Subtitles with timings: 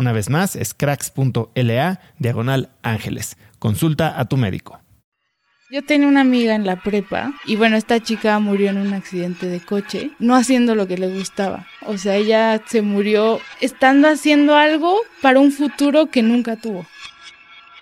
[0.00, 3.36] Una vez más, es cracks.la diagonal ángeles.
[3.58, 4.80] Consulta a tu médico.
[5.70, 9.44] Yo tenía una amiga en la prepa y bueno, esta chica murió en un accidente
[9.44, 11.66] de coche, no haciendo lo que le gustaba.
[11.84, 16.86] O sea, ella se murió estando haciendo algo para un futuro que nunca tuvo.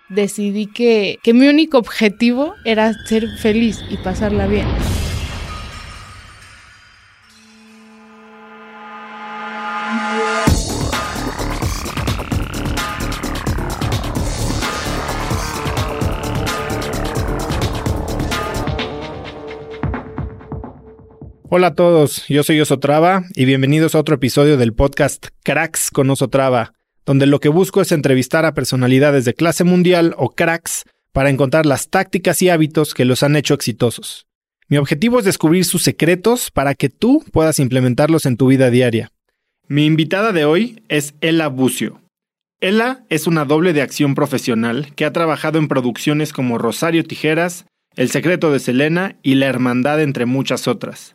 [0.08, 4.66] Decidí que, que mi único objetivo era ser feliz y pasarla bien.
[21.50, 26.10] Hola a todos, yo soy Osotrava y bienvenidos a otro episodio del podcast Cracks con
[26.10, 26.74] Osotrava,
[27.06, 31.64] donde lo que busco es entrevistar a personalidades de clase mundial o cracks para encontrar
[31.64, 34.26] las tácticas y hábitos que los han hecho exitosos.
[34.68, 39.10] Mi objetivo es descubrir sus secretos para que tú puedas implementarlos en tu vida diaria.
[39.68, 42.02] Mi invitada de hoy es Ella Bucio.
[42.60, 47.64] Ella es una doble de acción profesional que ha trabajado en producciones como Rosario Tijeras,
[47.96, 51.14] El secreto de Selena y La Hermandad entre muchas otras.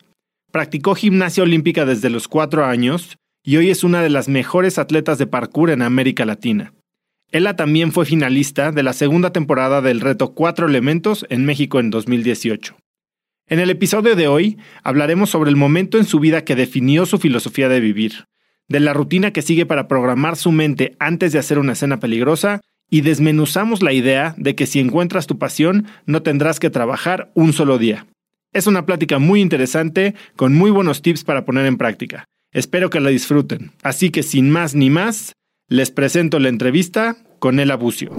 [0.53, 5.17] Practicó gimnasia olímpica desde los cuatro años y hoy es una de las mejores atletas
[5.17, 6.75] de parkour en América Latina.
[7.31, 11.89] Ella también fue finalista de la segunda temporada del reto Cuatro Elementos en México en
[11.89, 12.77] 2018.
[13.47, 17.17] En el episodio de hoy hablaremos sobre el momento en su vida que definió su
[17.17, 18.25] filosofía de vivir,
[18.67, 22.61] de la rutina que sigue para programar su mente antes de hacer una escena peligrosa
[22.91, 27.53] y desmenuzamos la idea de que si encuentras tu pasión no tendrás que trabajar un
[27.53, 28.05] solo día.
[28.53, 32.25] Es una plática muy interesante con muy buenos tips para poner en práctica.
[32.51, 33.71] Espero que la disfruten.
[33.81, 35.33] Así que sin más ni más,
[35.69, 38.11] les presento la entrevista con el abucio.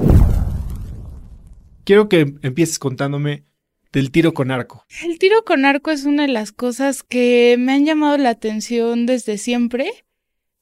[1.85, 3.45] Quiero que empieces contándome
[3.93, 4.85] del tiro con arco.
[5.05, 9.07] El tiro con arco es una de las cosas que me han llamado la atención
[9.07, 9.89] desde siempre,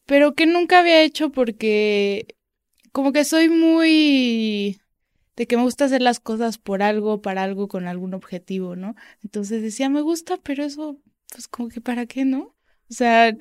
[0.04, 2.26] pero que nunca había hecho porque
[2.92, 4.78] como que soy muy
[5.36, 8.94] de que me gusta hacer las cosas por algo, para algo, con algún objetivo, ¿no?
[9.22, 10.98] Entonces decía, me gusta, pero eso,
[11.30, 12.54] pues como que para qué, ¿no?
[12.90, 13.36] O sea,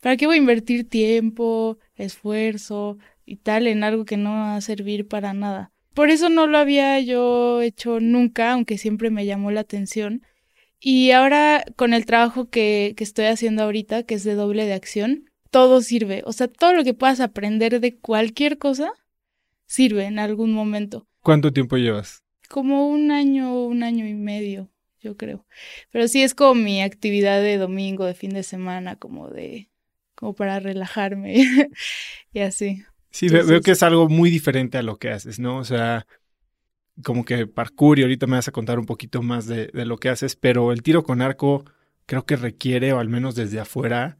[0.00, 4.60] ¿para qué voy a invertir tiempo, esfuerzo y tal en algo que no va a
[4.60, 5.72] servir para nada?
[5.94, 10.22] Por eso no lo había yo hecho nunca, aunque siempre me llamó la atención.
[10.80, 14.72] Y ahora con el trabajo que, que estoy haciendo ahorita, que es de doble de
[14.74, 16.22] acción, todo sirve.
[16.26, 18.92] O sea, todo lo que puedas aprender de cualquier cosa
[19.66, 21.06] sirve en algún momento.
[21.22, 22.22] ¿Cuánto tiempo llevas?
[22.48, 24.68] Como un año, un año y medio,
[25.00, 25.46] yo creo.
[25.90, 29.70] Pero sí es como mi actividad de domingo, de fin de semana, como de,
[30.14, 31.34] como para relajarme
[32.32, 32.84] y así.
[33.10, 35.58] Sí, veo que es algo muy diferente a lo que haces, ¿no?
[35.58, 36.06] O sea,
[37.04, 39.98] como que parkour y ahorita me vas a contar un poquito más de, de lo
[39.98, 41.64] que haces, pero el tiro con arco
[42.06, 44.18] creo que requiere, o al menos desde afuera,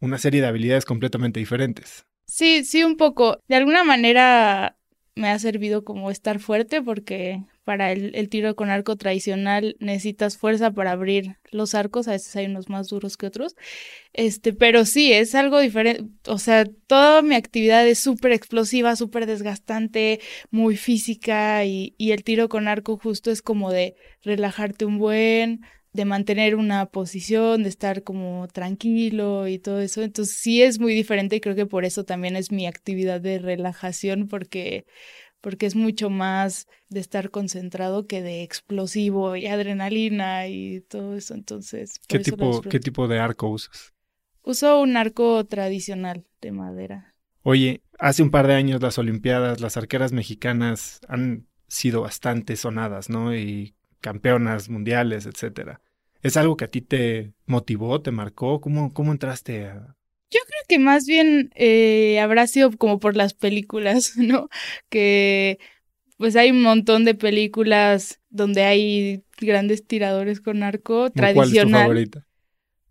[0.00, 2.06] una serie de habilidades completamente diferentes.
[2.26, 3.38] Sí, sí, un poco.
[3.48, 4.75] De alguna manera
[5.16, 10.70] me ha servido como estar fuerte porque para el, tiro con arco tradicional necesitas fuerza
[10.70, 13.56] para abrir los arcos, a veces hay unos más duros que otros.
[14.12, 19.26] Este, pero sí, es algo diferente, o sea, toda mi actividad es súper explosiva, súper
[19.26, 20.20] desgastante,
[20.50, 25.62] muy física y, y el tiro con arco justo es como de relajarte un buen,
[25.96, 30.02] de mantener una posición, de estar como tranquilo y todo eso.
[30.02, 33.38] Entonces sí es muy diferente y creo que por eso también es mi actividad de
[33.38, 34.86] relajación porque
[35.40, 41.34] porque es mucho más de estar concentrado que de explosivo y adrenalina y todo eso.
[41.34, 43.94] Entonces, ¿qué tipo qué tipo de arco usas?
[44.42, 47.14] Uso un arco tradicional de madera.
[47.42, 53.08] Oye, hace un par de años las Olimpiadas, las arqueras mexicanas han sido bastante sonadas,
[53.08, 53.34] ¿no?
[53.34, 55.80] Y campeonas mundiales, etcétera.
[56.26, 58.60] ¿Es algo que a ti te motivó, te marcó?
[58.60, 59.96] ¿Cómo, cómo entraste a...?
[60.28, 64.48] Yo creo que más bien eh, habrá sido como por las películas, ¿no?
[64.88, 65.60] Que
[66.16, 71.34] pues hay un montón de películas donde hay grandes tiradores con arco tradicional.
[71.34, 72.26] ¿Cuál es tu favorita?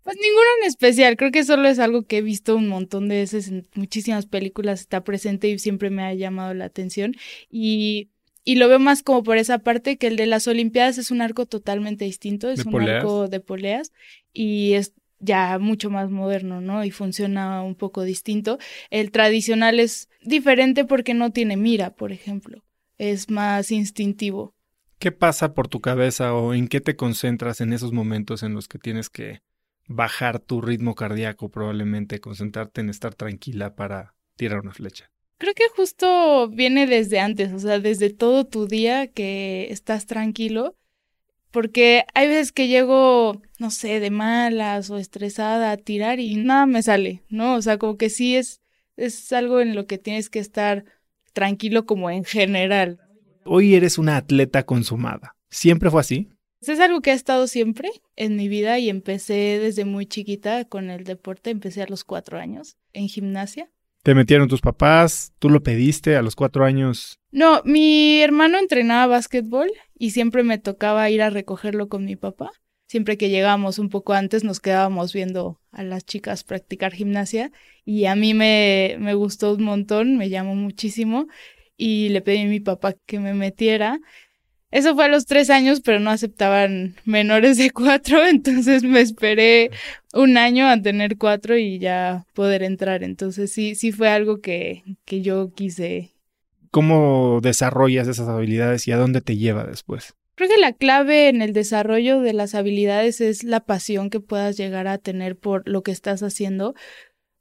[0.02, 3.16] Pues ninguna en especial, creo que solo es algo que he visto un montón de
[3.16, 7.14] veces en muchísimas películas, está presente y siempre me ha llamado la atención.
[7.50, 8.08] Y
[8.46, 11.20] y lo veo más como por esa parte que el de las Olimpiadas es un
[11.20, 13.92] arco totalmente distinto, es un arco de poleas
[14.32, 16.84] y es ya mucho más moderno, ¿no?
[16.84, 18.58] Y funciona un poco distinto.
[18.90, 22.62] El tradicional es diferente porque no tiene mira, por ejemplo,
[22.98, 24.54] es más instintivo.
[25.00, 28.68] ¿Qué pasa por tu cabeza o en qué te concentras en esos momentos en los
[28.68, 29.40] que tienes que
[29.88, 35.10] bajar tu ritmo cardíaco, probablemente concentrarte en estar tranquila para tirar una flecha?
[35.38, 40.74] Creo que justo viene desde antes, o sea, desde todo tu día que estás tranquilo,
[41.50, 46.66] porque hay veces que llego, no sé, de malas o estresada a tirar y nada
[46.66, 47.54] me sale, ¿no?
[47.54, 48.62] O sea, como que sí es,
[48.96, 50.84] es algo en lo que tienes que estar
[51.34, 52.98] tranquilo como en general.
[53.44, 55.36] Hoy eres una atleta consumada.
[55.50, 56.28] ¿Siempre fue así?
[56.62, 60.90] Es algo que ha estado siempre en mi vida y empecé desde muy chiquita con
[60.90, 61.50] el deporte.
[61.50, 63.70] Empecé a los cuatro años en gimnasia.
[64.06, 65.32] ¿Te metieron tus papás?
[65.40, 67.18] ¿Tú lo pediste a los cuatro años?
[67.32, 69.68] No, mi hermano entrenaba básquetbol
[69.98, 72.52] y siempre me tocaba ir a recogerlo con mi papá.
[72.86, 77.50] Siempre que llegábamos un poco antes nos quedábamos viendo a las chicas practicar gimnasia
[77.84, 81.26] y a mí me, me gustó un montón, me llamó muchísimo
[81.76, 83.98] y le pedí a mi papá que me metiera
[84.70, 89.70] eso fue a los tres años, pero no aceptaban menores de cuatro, entonces me esperé
[90.12, 93.02] un año a tener cuatro y ya poder entrar.
[93.02, 96.12] Entonces sí, sí fue algo que, que yo quise.
[96.70, 100.14] ¿Cómo desarrollas esas habilidades y a dónde te lleva después?
[100.34, 104.58] Creo que la clave en el desarrollo de las habilidades es la pasión que puedas
[104.58, 106.74] llegar a tener por lo que estás haciendo,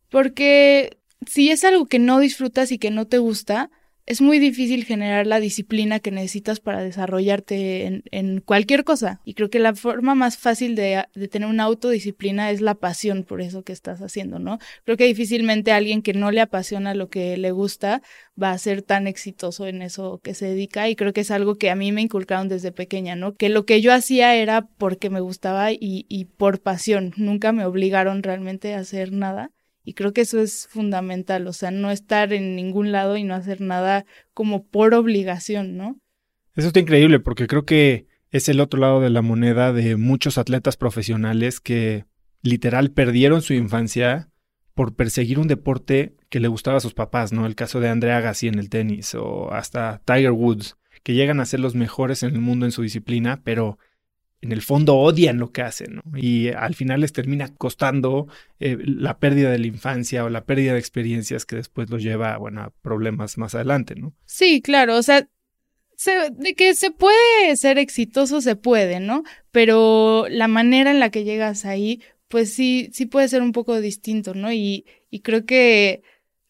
[0.09, 3.69] porque si es algo que no disfrutas y que no te gusta,
[4.05, 9.19] es muy difícil generar la disciplina que necesitas para desarrollarte en, en cualquier cosa.
[9.25, 13.23] Y creo que la forma más fácil de, de, tener una autodisciplina es la pasión
[13.23, 14.59] por eso que estás haciendo, ¿no?
[14.83, 18.03] Creo que difícilmente alguien que no le apasiona lo que le gusta
[18.41, 20.87] va a ser tan exitoso en eso que se dedica.
[20.87, 23.33] Y creo que es algo que a mí me inculcaron desde pequeña, ¿no?
[23.33, 27.13] Que lo que yo hacía era porque me gustaba y, y por pasión.
[27.17, 29.51] Nunca me obligaron realmente a hacer nada.
[29.85, 33.35] Y creo que eso es fundamental, o sea, no estar en ningún lado y no
[33.35, 35.99] hacer nada como por obligación, ¿no?
[36.55, 40.37] Eso está increíble porque creo que es el otro lado de la moneda de muchos
[40.37, 42.05] atletas profesionales que
[42.41, 44.29] literal perdieron su infancia
[44.73, 47.45] por perseguir un deporte que le gustaba a sus papás, ¿no?
[47.45, 51.45] El caso de Andrea Agassi en el tenis o hasta Tiger Woods, que llegan a
[51.45, 53.77] ser los mejores en el mundo en su disciplina, pero
[54.45, 56.17] en el fondo odian lo que hacen, ¿no?
[56.17, 58.27] Y al final les termina costando
[58.59, 62.37] eh, la pérdida de la infancia o la pérdida de experiencias que después los lleva,
[62.37, 64.13] bueno, a problemas más adelante, ¿no?
[64.25, 65.27] Sí, claro, o sea,
[66.31, 69.23] de que se puede ser exitoso, se puede, ¿no?
[69.51, 73.81] Pero la manera en la que llegas ahí, pues sí, sí puede ser un poco
[73.81, 74.51] distinto, ¿no?
[74.53, 74.85] Y
[75.23, 76.03] creo que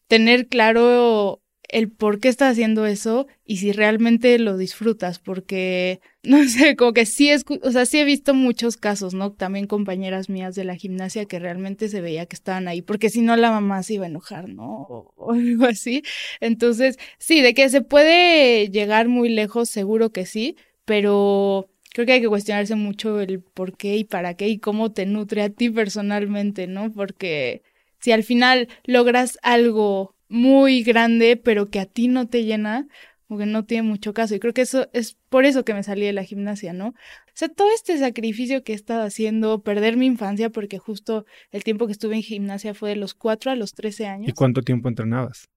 [0.06, 6.44] tener claro el por qué estás haciendo eso y si realmente lo disfrutas, porque, no
[6.48, 9.32] sé, como que sí es, o sea, sí he visto muchos casos, ¿no?
[9.32, 13.22] También compañeras mías de la gimnasia que realmente se veía que estaban ahí, porque si
[13.22, 14.86] no la mamá se iba a enojar, ¿no?
[15.16, 16.02] O, algo así.
[16.40, 22.12] Entonces, sí, de que se puede llegar muy lejos, seguro que sí, pero creo que
[22.12, 25.50] hay que cuestionarse mucho el por qué y para qué y cómo te nutre a
[25.50, 26.92] ti personalmente, ¿no?
[26.92, 27.62] Porque
[28.00, 32.88] si al final logras algo muy grande, pero que a ti no te llena,
[33.26, 34.34] como que no tiene mucho caso.
[34.34, 36.88] Y creo que eso es por eso que me salí de la gimnasia, ¿no?
[36.88, 36.94] O
[37.34, 41.86] sea, todo este sacrificio que he estado haciendo, perder mi infancia, porque justo el tiempo
[41.86, 44.28] que estuve en gimnasia fue de los 4 a los 13 años.
[44.28, 45.48] ¿Y cuánto tiempo entrenabas?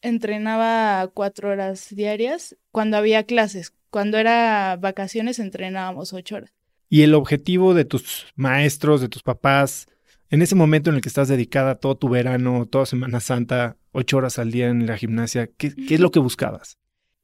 [0.00, 3.72] Entrenaba cuatro horas diarias cuando había clases.
[3.90, 6.52] Cuando era vacaciones entrenábamos ocho horas.
[6.88, 9.86] ¿Y el objetivo de tus maestros, de tus papás,
[10.30, 14.18] en ese momento en el que estás dedicada todo tu verano, toda Semana Santa, ocho
[14.18, 16.78] horas al día en la gimnasia, ¿qué, qué es lo que buscabas?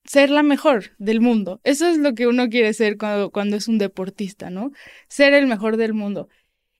[0.04, 1.60] ser la mejor del mundo.
[1.64, 4.70] Eso es lo que uno quiere ser cuando, cuando es un deportista, ¿no?
[5.08, 6.28] Ser el mejor del mundo.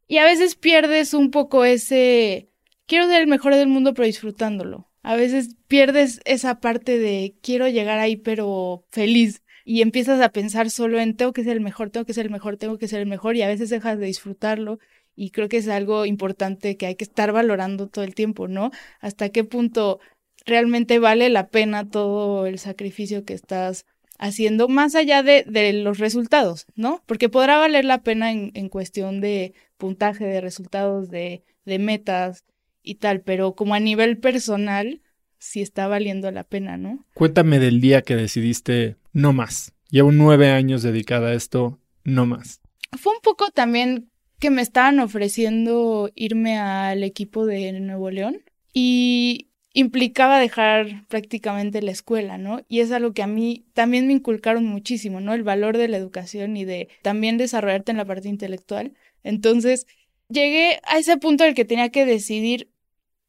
[0.07, 2.50] Y a veces pierdes un poco ese,
[2.87, 4.91] quiero ser el mejor del mundo pero disfrutándolo.
[5.03, 10.71] A veces pierdes esa parte de quiero llegar ahí pero feliz y empiezas a pensar
[10.71, 13.00] solo en tengo que ser el mejor, tengo que ser el mejor, tengo que ser
[13.00, 14.79] el mejor y a veces dejas de disfrutarlo
[15.16, 18.71] y creo que es algo importante que hay que estar valorando todo el tiempo, ¿no?
[19.00, 20.00] Hasta qué punto
[20.44, 23.87] realmente vale la pena todo el sacrificio que estás
[24.18, 27.02] haciendo, más allá de, de los resultados, ¿no?
[27.06, 32.44] Porque podrá valer la pena en, en cuestión de puntaje, de resultados, de, de metas
[32.83, 35.00] y tal, pero como a nivel personal,
[35.38, 37.04] sí está valiendo la pena, ¿no?
[37.14, 39.73] Cuéntame del día que decidiste no más.
[39.90, 42.61] Llevo nueve años dedicada a esto, no más.
[42.99, 49.49] Fue un poco también que me estaban ofreciendo irme al equipo de Nuevo León y
[49.73, 52.64] implicaba dejar prácticamente la escuela, ¿no?
[52.69, 55.35] Y es algo que a mí también me inculcaron muchísimo, ¿no?
[55.35, 58.95] El valor de la educación y de también desarrollarte en la parte intelectual.
[59.25, 59.87] Entonces,
[60.29, 62.71] llegué a ese punto en el que tenía que decidir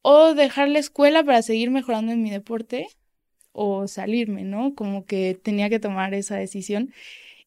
[0.04, 2.88] o dejar la escuela para seguir mejorando en mi deporte
[3.52, 4.76] o salirme, ¿no?
[4.76, 6.94] Como que tenía que tomar esa decisión.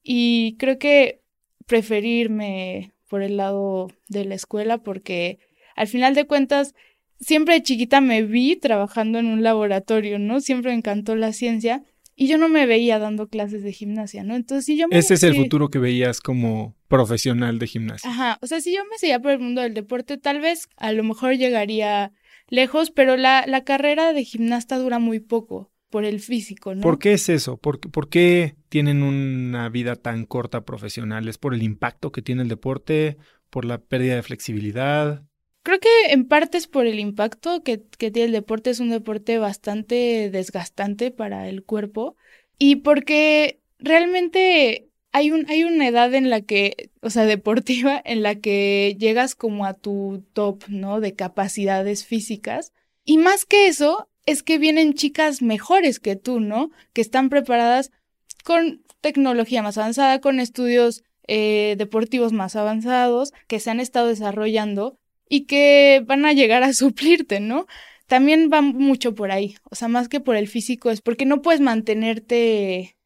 [0.02, 1.22] Y creo que
[1.66, 5.38] preferirme por el lado de la escuela porque
[5.74, 6.74] al final de cuentas
[7.20, 10.40] siempre de chiquita me vi trabajando en un laboratorio, ¿no?
[10.40, 11.82] Siempre me encantó la ciencia
[12.14, 14.34] y yo no me veía dando clases de gimnasia, ¿no?
[14.34, 18.10] Entonces, si yo me Ese es el futuro que veías como profesional de gimnasia.
[18.10, 20.92] Ajá, o sea, si yo me seguía por el mundo del deporte, tal vez a
[20.92, 22.12] lo mejor llegaría
[22.48, 26.82] lejos, pero la, la carrera de gimnasta dura muy poco por el físico, ¿no?
[26.82, 27.56] ¿Por qué es eso?
[27.56, 31.28] ¿Por, ¿Por, qué tienen una vida tan corta profesional?
[31.28, 33.16] ¿Es por el impacto que tiene el deporte?
[33.50, 35.24] ¿Por la pérdida de flexibilidad?
[35.62, 38.70] Creo que en parte es por el impacto que, que tiene el deporte.
[38.70, 42.16] Es un deporte bastante desgastante para el cuerpo.
[42.58, 48.22] Y porque realmente hay, un, hay una edad en la que, o sea, deportiva, en
[48.22, 51.00] la que llegas como a tu top, ¿no?
[51.00, 52.72] De capacidades físicas.
[53.04, 56.70] Y más que eso, es que vienen chicas mejores que tú, ¿no?
[56.92, 57.90] Que están preparadas
[58.44, 64.98] con tecnología más avanzada, con estudios eh, deportivos más avanzados, que se han estado desarrollando
[65.30, 67.66] y que van a llegar a suplirte, ¿no?
[68.06, 71.40] También va mucho por ahí, o sea, más que por el físico, es porque no
[71.40, 72.98] puedes mantenerte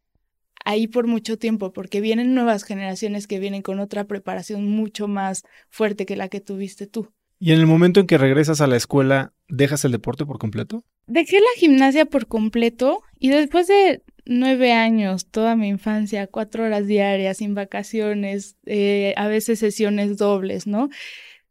[0.65, 5.45] ahí por mucho tiempo, porque vienen nuevas generaciones que vienen con otra preparación mucho más
[5.71, 7.13] fuerte que la que tuviste tú.
[7.45, 10.85] ¿Y en el momento en que regresas a la escuela, dejas el deporte por completo?
[11.09, 16.87] Dejé la gimnasia por completo y después de nueve años, toda mi infancia, cuatro horas
[16.87, 20.89] diarias, sin vacaciones, eh, a veces sesiones dobles, ¿no?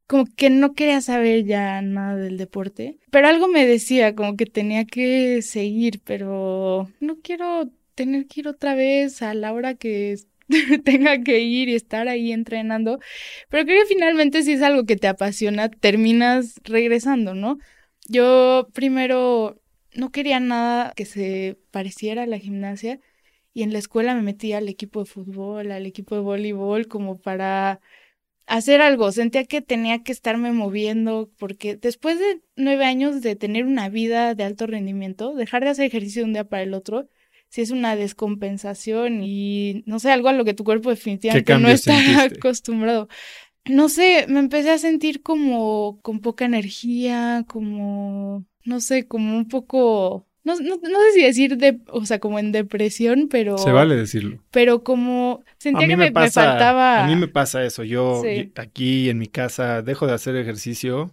[0.07, 4.45] como que no quería saber ya nada del deporte, pero algo me decía como que
[4.45, 10.17] tenía que seguir, pero no quiero tener que ir otra vez a la hora que
[10.85, 12.99] tenga que ir y estar ahí entrenando,
[13.49, 17.57] pero creo que finalmente si es algo que te apasiona, terminas regresando, ¿no?
[18.07, 19.61] Yo primero
[19.95, 22.99] no quería nada que se pareciera a la gimnasia
[23.53, 27.19] y en la escuela me metí al equipo de fútbol, al equipo de voleibol, como
[27.19, 27.81] para
[28.47, 33.65] hacer algo, sentía que tenía que estarme moviendo, porque después de nueve años de tener
[33.65, 37.07] una vida de alto rendimiento, dejar de hacer ejercicio de un día para el otro,
[37.51, 41.67] si es una descompensación y no sé, algo a lo que tu cuerpo definitivamente no
[41.67, 41.93] está
[42.23, 43.09] acostumbrado.
[43.65, 49.49] No sé, me empecé a sentir como con poca energía, como, no sé, como un
[49.49, 53.57] poco no, no, no, sé si decir, de, o sea, como en depresión, pero...
[53.57, 54.41] Se vale decirlo.
[54.49, 57.03] Pero como sentía que me, faltaba...
[57.03, 57.83] A mí me pasa eso.
[57.83, 58.23] Yo
[58.55, 61.11] aquí en mi casa dejo de hacer ejercicio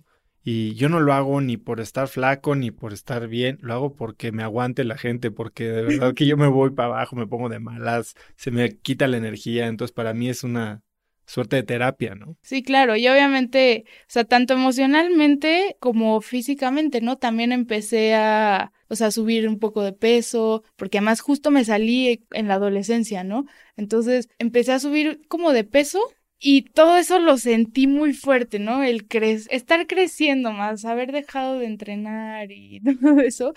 [0.50, 3.94] y yo no lo hago ni por estar flaco ni por estar bien, lo hago
[3.94, 7.26] porque me aguante la gente, porque de verdad que yo me voy para abajo, me
[7.26, 10.80] pongo de malas, se me quita la energía, entonces para mí es una
[11.26, 12.38] suerte de terapia, ¿no?
[12.40, 17.18] Sí, claro, y obviamente, o sea, tanto emocionalmente como físicamente, ¿no?
[17.18, 22.24] También empecé a, o sea, subir un poco de peso, porque además justo me salí
[22.30, 23.44] en la adolescencia, ¿no?
[23.76, 26.00] Entonces empecé a subir como de peso
[26.40, 28.82] y todo eso lo sentí muy fuerte, ¿no?
[28.84, 33.54] El cre estar creciendo más, haber dejado de entrenar y todo eso,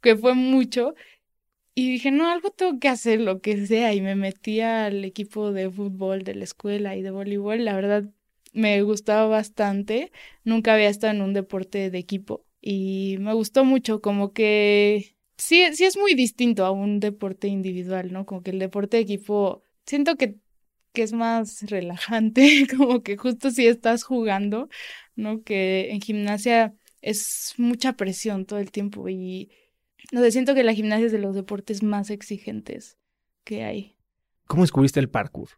[0.00, 0.94] que fue mucho.
[1.74, 3.94] Y dije, no, algo tengo que hacer, lo que sea.
[3.94, 7.64] Y me metí al equipo de fútbol de la escuela y de voleibol.
[7.64, 8.04] La verdad,
[8.52, 10.12] me gustaba bastante.
[10.44, 12.46] Nunca había estado en un deporte de equipo.
[12.60, 18.12] Y me gustó mucho, como que sí, sí es muy distinto a un deporte individual,
[18.12, 18.24] ¿no?
[18.26, 20.36] Como que el deporte de equipo, siento que,
[20.94, 24.70] que es más relajante, como que justo si estás jugando,
[25.14, 25.42] ¿no?
[25.42, 29.50] Que en gimnasia es mucha presión todo el tiempo y
[30.12, 32.96] no sé, siento que la gimnasia es de los deportes más exigentes
[33.44, 33.96] que hay.
[34.46, 35.48] ¿Cómo descubriste el parkour?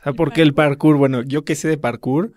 [0.00, 0.96] O sea, ¿por qué el parkour?
[0.96, 2.34] Bueno, yo que sé de parkour,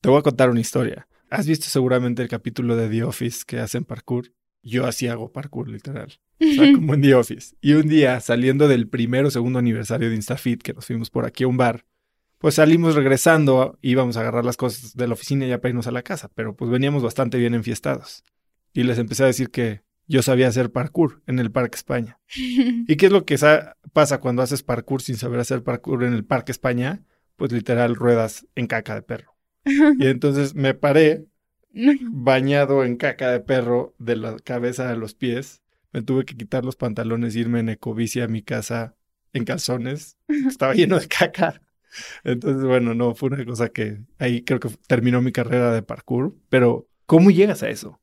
[0.00, 1.08] te voy a contar una historia.
[1.30, 4.32] Has visto seguramente el capítulo de The Office que hacen parkour.
[4.62, 6.20] Yo así hago parkour, literal.
[6.40, 7.56] O sea, como en The Office.
[7.60, 11.26] Y un día, saliendo del primero o segundo aniversario de InstaFit, que nos fuimos por
[11.26, 11.84] aquí a un bar,
[12.38, 15.86] pues salimos regresando, íbamos a agarrar las cosas de la oficina y ya para irnos
[15.86, 18.24] a la casa, pero pues veníamos bastante bien enfiestados.
[18.72, 22.18] Y les empecé a decir que yo sabía hacer parkour en el Parque España.
[22.36, 23.38] ¿Y qué es lo que
[23.92, 27.04] pasa cuando haces parkour sin saber hacer parkour en el Parque España?
[27.36, 29.36] Pues literal ruedas en caca de perro.
[29.64, 31.26] Y entonces me paré
[32.10, 35.62] bañado en caca de perro de la cabeza a los pies.
[35.92, 38.96] Me tuve que quitar los pantalones, irme en ecobici a mi casa
[39.32, 40.16] en calzones.
[40.28, 41.60] Estaba lleno de caca.
[42.24, 46.34] Entonces, bueno, no, fue una cosa que ahí creo que terminó mi carrera de parkour.
[46.48, 48.00] Pero, ¿cómo llegas a eso?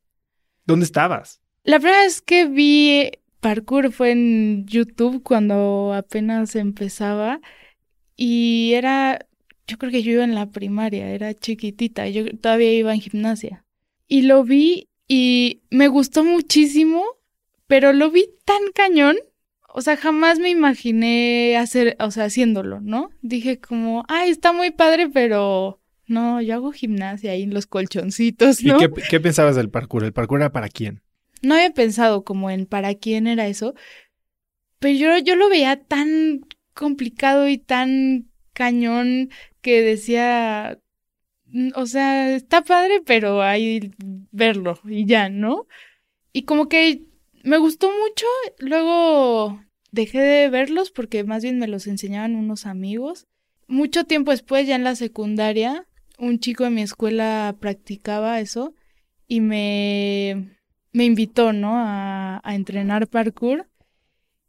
[0.66, 1.42] ¿Dónde estabas?
[1.64, 7.40] La primera vez que vi parkour fue en YouTube cuando apenas empezaba
[8.16, 9.26] y era,
[9.70, 13.66] yo creo que yo iba en la primaria, era chiquitita, yo todavía iba en gimnasia.
[14.08, 17.04] Y lo vi y me gustó muchísimo,
[17.68, 19.18] pero lo vi tan cañón,
[19.74, 23.12] o sea, jamás me imaginé hacer, o sea, haciéndolo, ¿no?
[23.22, 28.64] Dije como, ay, está muy padre, pero no, yo hago gimnasia ahí en los colchoncitos,
[28.64, 28.78] ¿no?
[28.78, 30.04] ¿Y qué, qué pensabas del parkour?
[30.04, 31.04] ¿El parkour era para quién?
[31.42, 33.76] no había pensado como en para quién era eso,
[34.80, 36.42] pero yo, yo lo veía tan
[36.74, 39.30] complicado y tan cañón
[39.62, 40.80] que decía,
[41.46, 43.92] mm, o sea, está padre, pero hay
[44.32, 45.68] verlo y ya, ¿no?
[46.34, 47.04] Y como que
[47.44, 48.26] me gustó mucho,
[48.60, 53.28] luego dejé de verlos porque más bien me los enseñaban unos amigos.
[53.68, 58.74] Mucho tiempo después, ya en la secundaria, un chico de mi escuela practicaba eso
[59.28, 60.56] y me
[60.92, 61.76] me invitó, ¿no?
[61.76, 63.69] A, a, entrenar parkour.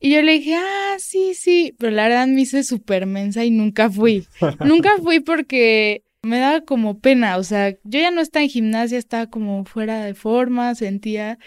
[0.00, 3.50] Y yo le dije, ah, sí, sí, pero la verdad me hice súper mensa y
[3.50, 4.26] nunca fui.
[4.64, 8.98] nunca fui porque me daba como pena, o sea, yo ya no estaba en gimnasia,
[8.98, 11.38] estaba como fuera de forma, sentía,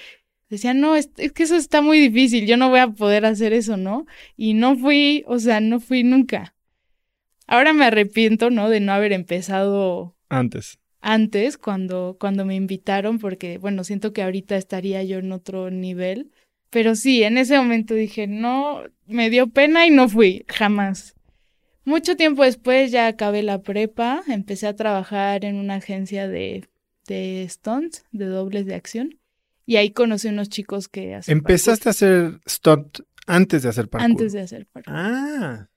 [0.50, 3.54] decía, no, es, es que eso está muy difícil, yo no voy a poder hacer
[3.54, 4.06] eso, ¿no?
[4.38, 6.56] Y no fui, o sea, no fui nunca.
[7.48, 8.70] Ahora me arrepiento, ¿no?
[8.70, 14.56] De no haber empezado antes antes cuando, cuando me invitaron, porque bueno, siento que ahorita
[14.56, 16.32] estaría yo en otro nivel.
[16.74, 21.14] Pero sí, en ese momento dije, no, me dio pena y no fui, jamás.
[21.86, 26.68] Mucho tiempo después ya acabé la prepa, empecé a trabajar en una agencia de,
[27.08, 29.20] de stunts, de dobles de acción,
[29.68, 34.10] y ahí conocí unos chicos que hacen ¿Empezaste a hacer stunt antes de hacer parkour?
[34.10, 34.94] Antes de hacer parkour.
[34.96, 35.68] Ah,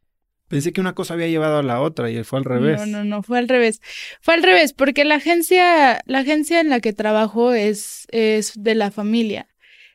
[0.49, 2.81] Pensé que una cosa había llevado a la otra y fue al revés.
[2.81, 3.81] No, no, no, fue al revés.
[4.21, 8.77] Fue al revés, porque la agencia, la agencia en la que trabajo es, es de
[8.77, 9.49] la familia.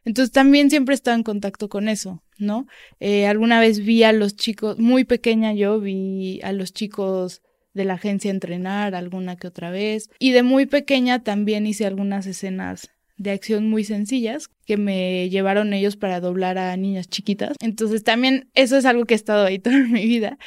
[0.06, 2.68] Entonces también siempre estaba en contacto con eso, ¿no?
[3.00, 7.42] Eh, alguna vez vi a los chicos, muy pequeña yo, vi a los chicos
[7.74, 10.10] de la agencia entrenar alguna que otra vez.
[10.20, 15.74] Y de muy pequeña también hice algunas escenas de acción muy sencillas que me llevaron
[15.74, 17.56] ellos para doblar a niñas chiquitas.
[17.60, 20.38] Entonces también eso es algo que he estado ahí toda mi vida.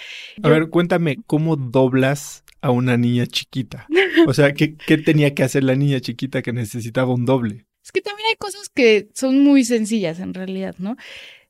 [0.43, 3.87] A ver, cuéntame, ¿cómo doblas a una niña chiquita?
[4.27, 7.67] O sea, ¿qué, ¿qué tenía que hacer la niña chiquita que necesitaba un doble?
[7.85, 10.97] Es que también hay cosas que son muy sencillas en realidad, ¿no?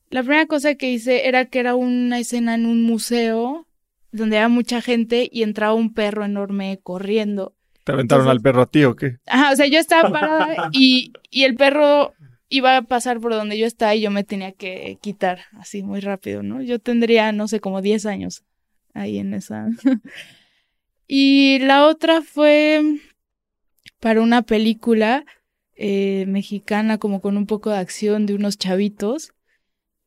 [0.09, 3.67] La primera cosa que hice era que era una escena en un museo
[4.11, 8.65] donde había mucha gente y entraba un perro enorme corriendo ¿Te aventaron al perro a
[8.65, 9.19] ti o qué?
[9.27, 12.13] Ajá, o sea, yo estaba parada y, y el perro
[12.49, 15.99] iba a pasar por donde yo estaba y yo me tenía que quitar así muy
[15.99, 16.63] rápido, ¿no?
[16.63, 18.43] Yo tendría, no sé, como 10 años
[18.95, 19.67] ahí en esa.
[21.07, 22.81] y la otra fue
[23.99, 25.23] para una película
[25.75, 29.33] eh, mexicana como con un poco de acción de unos chavitos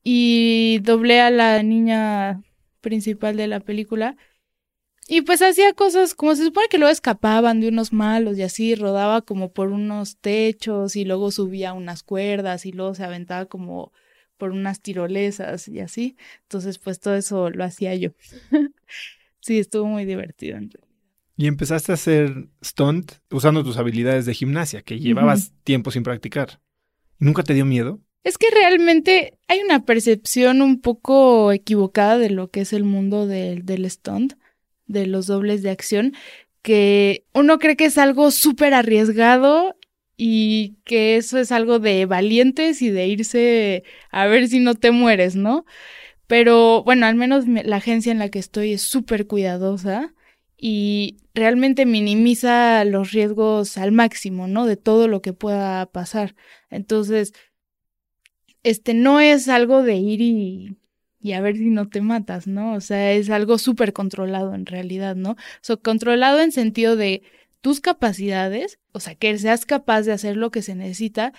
[0.03, 2.43] y doblé a la niña
[2.81, 4.17] principal de la película
[5.11, 8.75] y pues hacía cosas como se supone que luego escapaban de unos malos y así,
[8.75, 13.91] rodaba como por unos techos y luego subía unas cuerdas y luego se aventaba como
[14.37, 16.17] por unas tirolesas y así.
[16.43, 18.11] Entonces, pues todo eso lo hacía yo.
[19.41, 20.59] sí, estuvo muy divertido.
[21.39, 26.61] Y empezaste a hacer stunt usando tus habilidades de gimnasia, que llevabas tiempo sin practicar.
[27.21, 28.01] ¿Nunca te dio miedo?
[28.25, 33.29] Es que realmente hay una percepción un poco equivocada de lo que es el mundo
[33.29, 34.35] del, del stunt,
[34.87, 36.15] de los dobles de acción,
[36.63, 39.77] que uno cree que es algo súper arriesgado
[40.17, 44.91] y que eso es algo de valientes y de irse a ver si no te
[44.91, 45.65] mueres, ¿no?
[46.27, 50.13] Pero bueno, al menos la agencia en la que estoy es súper cuidadosa
[50.59, 54.67] y realmente minimiza los riesgos al máximo, ¿no?
[54.67, 56.35] De todo lo que pueda pasar.
[56.71, 57.33] Entonces,
[58.63, 60.77] este no es algo de ir y,
[61.21, 62.75] y a ver si no te matas, ¿no?
[62.75, 65.37] O sea, es algo súper controlado en realidad, ¿no?
[65.69, 67.23] O controlado en sentido de
[67.61, 71.33] tus capacidades, o sea, que seas capaz de hacer lo que se necesita,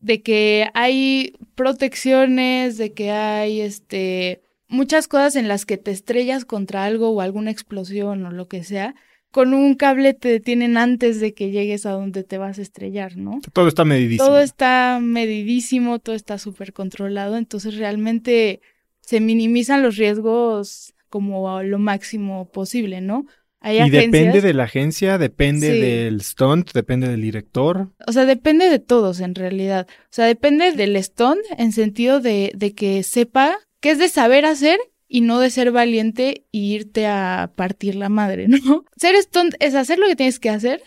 [0.00, 6.44] de que hay protecciones, de que hay este muchas cosas en las que te estrellas
[6.44, 8.94] contra algo o alguna explosión o lo que sea,
[9.34, 13.16] con un cable te detienen antes de que llegues a donde te vas a estrellar,
[13.16, 13.40] ¿no?
[13.52, 14.28] Todo está medidísimo.
[14.28, 18.60] Todo está medidísimo, todo está súper controlado, entonces realmente
[19.00, 23.26] se minimizan los riesgos como a lo máximo posible, ¿no?
[23.64, 27.90] y depende de la agencia, depende del stunt, depende del director.
[28.06, 29.88] O sea, depende de todos en realidad.
[29.90, 34.44] O sea, depende del stunt en sentido de, de que sepa que es de saber
[34.44, 38.84] hacer y no de ser valiente e irte a partir la madre, ¿no?
[38.96, 40.82] Ser stunt es hacer lo que tienes que hacer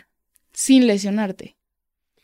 [0.54, 1.58] sin lesionarte.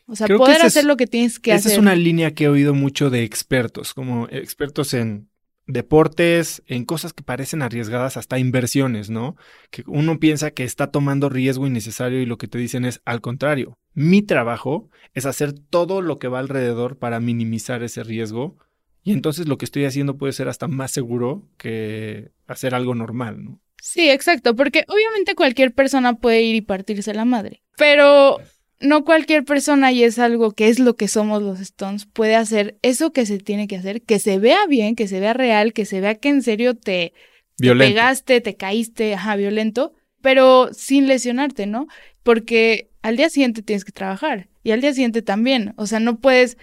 [0.06, 1.70] O sea, poder hacer lo que tienes que hacer.
[1.70, 5.30] Esa es una línea que he oído mucho de expertos, como expertos en
[5.66, 9.36] deportes, en cosas que parecen arriesgadas, hasta inversiones, ¿no?
[9.70, 13.22] Que uno piensa que está tomando riesgo innecesario y lo que te dicen es al
[13.22, 13.78] contrario.
[13.94, 18.58] Mi trabajo es hacer todo lo que va alrededor para minimizar ese riesgo
[19.04, 23.44] y entonces lo que estoy haciendo puede ser hasta más seguro que hacer algo normal,
[23.44, 23.60] ¿no?
[23.80, 28.38] Sí, exacto, porque obviamente cualquier persona puede ir y partirse la madre, pero
[28.80, 32.78] no cualquier persona, y es algo que es lo que somos los Stones, puede hacer
[32.80, 35.84] eso que se tiene que hacer, que se vea bien, que se vea real, que
[35.84, 37.12] se vea que en serio te,
[37.58, 41.86] pegaste, te caíste, ajá, violento, pero sin lesionarte, ¿no?
[42.22, 45.74] Porque al día siguiente tienes que trabajar y al día siguiente también.
[45.76, 46.56] O sea, no puedes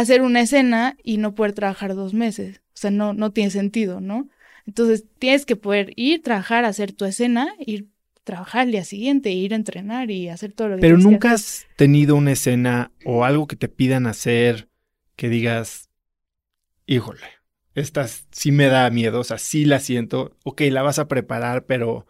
[0.00, 2.62] hacer una escena y no poder trabajar dos meses.
[2.68, 4.28] O sea, no, no tiene sentido, ¿no?
[4.66, 7.88] Entonces tienes que poder ir, trabajar, hacer tu escena, ir
[8.28, 11.66] trabajar el día siguiente, ir a entrenar y hacer todo lo que Pero nunca has
[11.76, 14.68] tenido una escena o algo que te pidan hacer
[15.16, 15.88] que digas,
[16.86, 17.26] híjole,
[17.74, 21.64] esta sí me da miedo, o sea, sí la siento, ok, la vas a preparar,
[21.64, 22.06] pero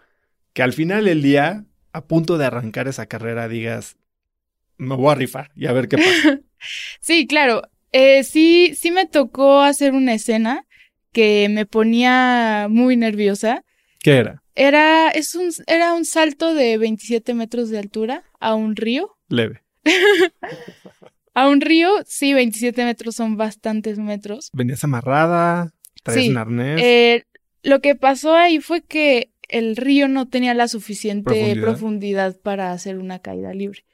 [0.52, 3.96] que al final del día, a punto de arrancar esa carrera, digas,
[4.76, 6.40] me voy a rifar y a ver qué pasa.
[7.00, 7.62] sí, claro.
[7.92, 10.66] Eh, sí, sí me tocó hacer una escena
[11.12, 13.64] que me ponía muy nerviosa.
[14.00, 14.42] ¿Qué era?
[14.54, 19.16] Era, es un, era un salto de 27 metros de altura a un río.
[19.28, 19.62] Leve.
[21.34, 24.50] a un río, sí, 27 metros son bastantes metros.
[24.52, 25.72] ¿Venías amarrada?
[26.02, 26.80] ¿Traías un arnés?
[26.82, 27.24] Eh,
[27.62, 32.36] lo que pasó ahí fue que el río no tenía la suficiente ¿Profundidad?
[32.40, 33.84] para hacer una caída libre.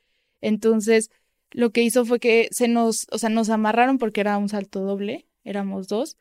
[0.41, 1.11] Entonces,
[1.55, 4.81] lo que hizo fue que se nos, o sea, nos amarraron porque era un salto
[4.81, 6.19] doble, éramos dos,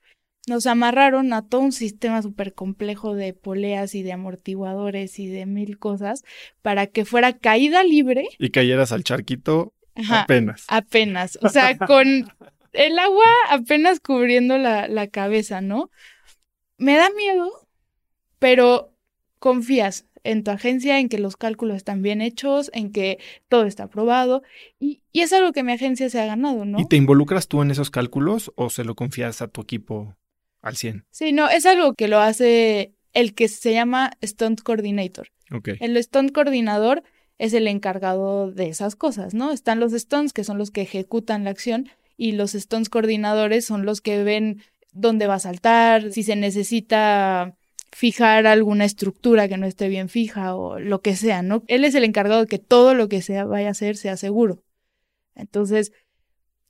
[0.47, 5.47] nos amarraron a todo un sistema súper complejo de poleas y de amortiguadores y de
[5.47, 6.23] mil cosas
[6.61, 8.27] para que fuera caída libre.
[8.37, 9.73] Y cayeras al charquito
[10.07, 10.65] apenas.
[10.67, 11.39] Apenas.
[11.41, 12.31] O sea, con
[12.73, 15.89] el agua apenas cubriendo la, la cabeza, ¿no?
[16.77, 17.67] Me da miedo,
[18.37, 18.93] pero
[19.39, 23.83] confías en tu agencia, en que los cálculos están bien hechos, en que todo está
[23.83, 24.43] aprobado.
[24.79, 26.79] Y, y, es algo que mi agencia se ha ganado, ¿no?
[26.79, 30.15] ¿Y te involucras tú en esos cálculos o se lo confías a tu equipo
[30.63, 31.05] al 100.
[31.11, 35.27] Sí, no, es algo que lo hace el que se llama Stunt Coordinator.
[35.51, 35.75] Okay.
[35.79, 37.03] El Stunt Coordinador
[37.37, 39.51] es el encargado de esas cosas, ¿no?
[39.51, 43.85] Están los stunts, que son los que ejecutan la acción, y los stunts coordinadores son
[43.85, 47.57] los que ven dónde va a saltar, si se necesita
[47.93, 51.63] fijar alguna estructura que no esté bien fija o lo que sea, ¿no?
[51.67, 54.63] Él es el encargado de que todo lo que sea vaya a hacer sea seguro.
[55.35, 55.91] Entonces,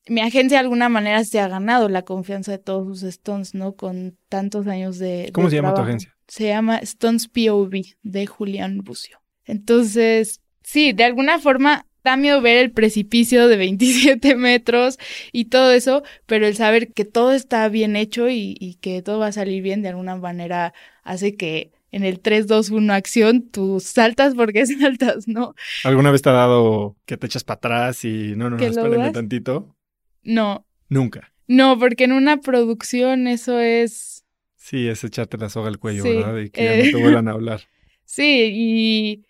[0.07, 3.75] mi agencia de alguna manera se ha ganado la confianza de todos sus Stones, ¿no?
[3.75, 5.31] Con tantos años de.
[5.33, 6.13] ¿Cómo se llama tu agencia?
[6.27, 9.21] Se llama Stones POV de Julián Bucio.
[9.45, 14.97] Entonces, sí, de alguna forma da miedo ver el precipicio de 27 metros
[15.31, 19.19] y todo eso, pero el saber que todo está bien hecho y, y que todo
[19.19, 23.43] va a salir bien de alguna manera hace que en el 3, 2, 1 acción,
[23.49, 25.55] tú saltas porque saltas, ¿no?
[25.83, 29.11] ¿Alguna vez te ha dado que te echas para atrás y no, no, no, espérenme
[29.11, 29.75] tantito?
[30.23, 30.65] No.
[30.89, 31.31] Nunca.
[31.47, 34.25] No, porque en una producción eso es.
[34.55, 36.37] Sí, es echarte la soga al cuello, ¿verdad?
[36.39, 37.61] Y que ya no te eh, vuelvan a hablar.
[38.05, 39.25] Sí, y.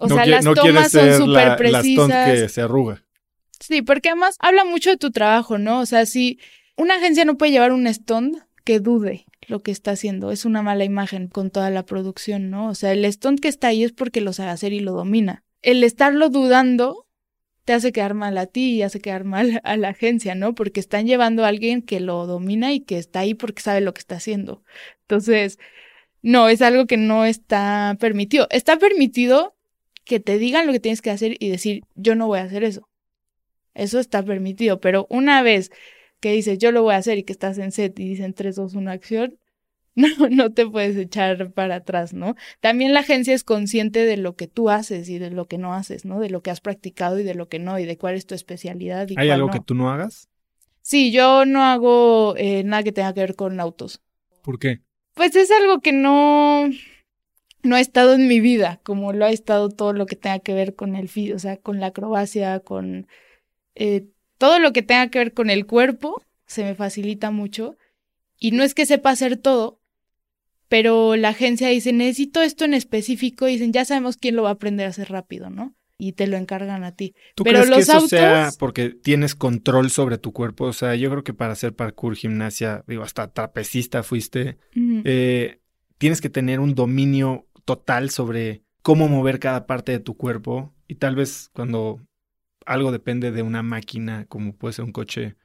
[0.00, 2.30] O sea, las tomas son súper precisas.
[2.30, 3.04] que se arruga.
[3.60, 5.80] Sí, porque además habla mucho de tu trabajo, ¿no?
[5.80, 6.40] O sea, si,
[6.76, 10.30] una agencia no puede llevar un stunt que dude lo que está haciendo.
[10.30, 12.68] Es una mala imagen con toda la producción, ¿no?
[12.68, 15.44] O sea, el stunt que está ahí es porque lo sabe hacer y lo domina.
[15.60, 17.06] El estarlo dudando
[17.64, 20.54] te hace quedar mal a ti y hace quedar mal a la agencia, ¿no?
[20.54, 23.92] Porque están llevando a alguien que lo domina y que está ahí porque sabe lo
[23.92, 24.62] que está haciendo.
[25.02, 25.58] Entonces,
[26.22, 28.46] no, es algo que no está permitido.
[28.50, 29.54] Está permitido
[30.10, 32.64] que te digan lo que tienes que hacer y decir, yo no voy a hacer
[32.64, 32.88] eso.
[33.74, 35.70] Eso está permitido, pero una vez
[36.18, 38.56] que dices, yo lo voy a hacer y que estás en set y dicen 3,
[38.56, 39.38] 2, 1, acción,
[39.94, 42.34] no, no te puedes echar para atrás, ¿no?
[42.58, 45.74] También la agencia es consciente de lo que tú haces y de lo que no
[45.74, 46.18] haces, ¿no?
[46.18, 48.34] De lo que has practicado y de lo que no, y de cuál es tu
[48.34, 49.08] especialidad.
[49.10, 50.28] Y ¿Hay algo que tú no hagas?
[50.82, 54.02] Sí, yo no hago eh, nada que tenga que ver con autos.
[54.42, 54.80] ¿Por qué?
[55.14, 56.68] Pues es algo que no,
[57.62, 60.54] no ha estado en mi vida, como lo ha estado todo lo que tenga que
[60.54, 63.06] ver con el o sea, con la acrobacia, con
[63.74, 64.06] eh,
[64.38, 67.76] todo lo que tenga que ver con el cuerpo, se me facilita mucho.
[68.38, 69.80] Y no es que sepa hacer todo,
[70.68, 74.50] pero la agencia dice, necesito esto en específico, y dicen, ya sabemos quién lo va
[74.50, 75.74] a aprender a hacer rápido, ¿no?
[75.98, 77.14] Y te lo encargan a ti.
[77.34, 80.64] ¿Tú pero crees los que eso autos, sea porque tienes control sobre tu cuerpo?
[80.64, 84.56] O sea, yo creo que para hacer parkour, gimnasia, digo, hasta trapecista fuiste,
[85.04, 85.58] eh,
[85.98, 90.96] tienes que tener un dominio total sobre cómo mover cada parte de tu cuerpo y
[90.96, 92.00] tal vez cuando
[92.66, 95.36] algo depende de una máquina, como puede ser un coche,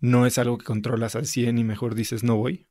[0.00, 2.66] no es algo que controlas al 100 y mejor dices no voy.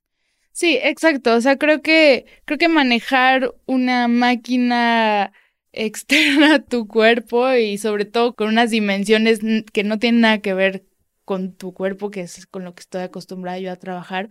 [0.52, 1.36] Sí, exacto.
[1.36, 5.32] O sea, creo que, creo que manejar una máquina
[5.72, 9.40] externa a tu cuerpo y sobre todo con unas dimensiones
[9.72, 10.86] que no tienen nada que ver
[11.24, 14.30] con tu cuerpo, que es con lo que estoy acostumbrada yo a trabajar,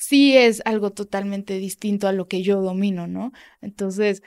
[0.00, 3.32] sí es algo totalmente distinto a lo que yo domino, ¿no?
[3.60, 4.22] Entonces,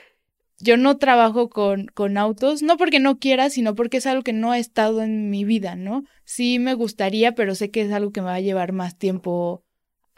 [0.60, 4.34] yo no trabajo con, con autos, no porque no quiera, sino porque es algo que
[4.34, 6.04] no ha estado en mi vida, ¿no?
[6.26, 9.66] Sí me gustaría, pero sé que es algo que me va a llevar más tiempo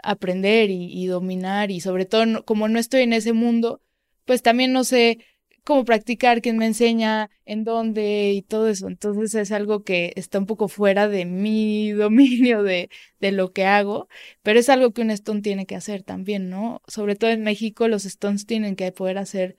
[0.04, 3.82] aprender y, dominar y sobre todo como no estoy en ese mundo,
[4.26, 5.20] pues también no sé
[5.66, 8.88] cómo practicar, quién me enseña, en dónde y todo eso.
[8.88, 13.66] Entonces es algo que está un poco fuera de mi dominio de, de lo que
[13.66, 14.08] hago,
[14.44, 16.82] pero es algo que un stunt tiene que hacer también, ¿no?
[16.88, 19.58] Sobre todo en México los stunts tienen que poder hacer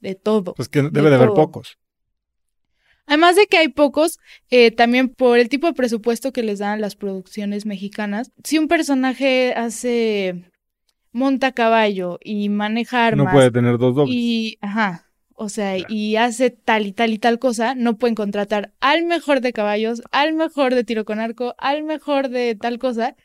[0.00, 0.54] de todo.
[0.54, 1.76] Pues que debe de haber pocos.
[3.06, 4.18] Además de que hay pocos,
[4.50, 8.68] eh, también por el tipo de presupuesto que les dan las producciones mexicanas, si un
[8.68, 10.44] personaje hace
[11.10, 14.14] monta a caballo y maneja armas No puede tener dos dobles.
[14.14, 15.09] y ajá,
[15.42, 15.94] o sea, Claro.
[15.94, 20.02] y hace tal y tal y tal cosa, no pueden contratar al mejor de caballos,
[20.10, 23.16] al mejor de tiro con arco, al mejor de tal cosa.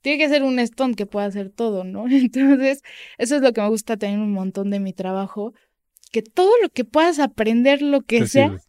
[0.00, 2.06] Tiene que ser un stunt que pueda hacer todo, ¿no?
[2.10, 2.82] Entonces,
[3.18, 5.52] eso es lo que me gusta también un montón de mi trabajo,
[6.10, 8.60] que todo lo que puedas aprender, lo que Te sea, sirve.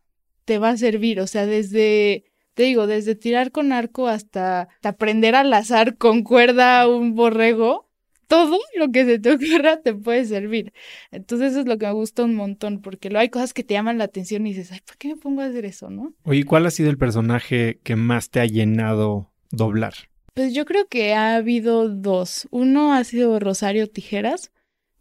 [0.45, 1.19] te va a servir.
[1.21, 6.23] O sea, desde, te digo, desde tirar con arco hasta, hasta aprender a lazar con
[6.23, 7.89] cuerda un borrego,
[8.33, 10.73] todo lo que se te ocurra te puede servir.
[11.11, 13.75] Entonces eso es lo que me gusta un montón, porque luego hay cosas que te
[13.75, 16.13] llaman la atención y dices, ay, ¿por qué me pongo a hacer eso, no?
[16.23, 19.93] Oye, ¿cuál ha sido el personaje que más te ha llenado doblar?
[20.33, 22.47] Pues yo creo que ha habido dos.
[22.49, 24.51] Uno ha sido Rosario Tijeras,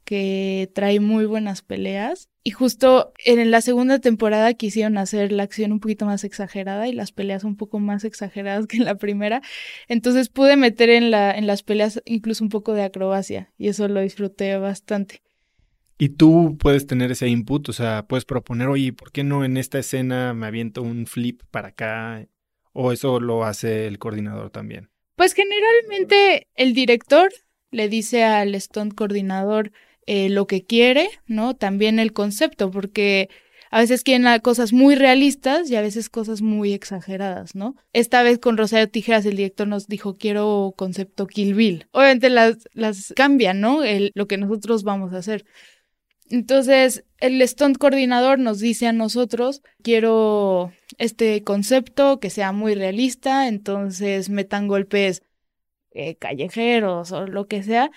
[0.04, 2.28] que trae muy buenas peleas.
[2.44, 6.92] Y justo en la segunda temporada quisieron hacer la acción un poquito más exagerada y
[6.92, 9.42] las peleas un poco más exageradas que en la primera.
[9.88, 13.86] Entonces pude meter en, la, en las peleas incluso un poco de acrobacia y eso
[13.88, 15.22] lo disfruté bastante.
[15.98, 19.56] Y tú puedes tener ese input, o sea, puedes proponer, oye, ¿por qué no en
[19.56, 22.26] esta escena me aviento un flip para acá?
[22.72, 24.90] O eso lo hace el coordinador también.
[25.14, 27.30] Pues generalmente el director
[27.70, 29.70] le dice al stunt coordinador
[30.06, 31.54] eh, lo que quiere, ¿no?
[31.54, 33.28] También el concepto, porque
[33.72, 37.74] a veces quieren cosas muy realistas y a veces cosas muy exageradas, ¿no?
[37.94, 41.86] Esta vez con Rosario Tijeras el director nos dijo quiero concepto Kill Bill.
[41.92, 43.82] Obviamente las, las cambian, ¿no?
[43.82, 45.46] El, lo que nosotros vamos a hacer.
[46.28, 53.48] Entonces, el stunt coordinador nos dice a nosotros, quiero este concepto que sea muy realista,
[53.48, 55.22] entonces metan golpes
[55.92, 57.90] eh, callejeros o lo que sea.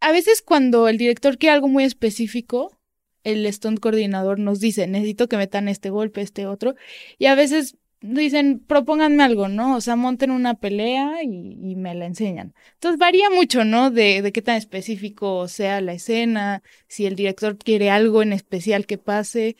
[0.00, 2.78] A veces cuando el director quiere algo muy específico,
[3.24, 6.74] el stunt coordinador nos dice, necesito que metan este golpe, este otro,
[7.18, 9.76] y a veces dicen, propónganme algo, ¿no?
[9.76, 12.54] O sea, monten una pelea y, me la enseñan.
[12.74, 13.90] Entonces varía mucho, ¿no?
[13.90, 18.86] De, de qué tan específico sea la escena, si el director quiere algo en especial
[18.86, 19.56] que pase.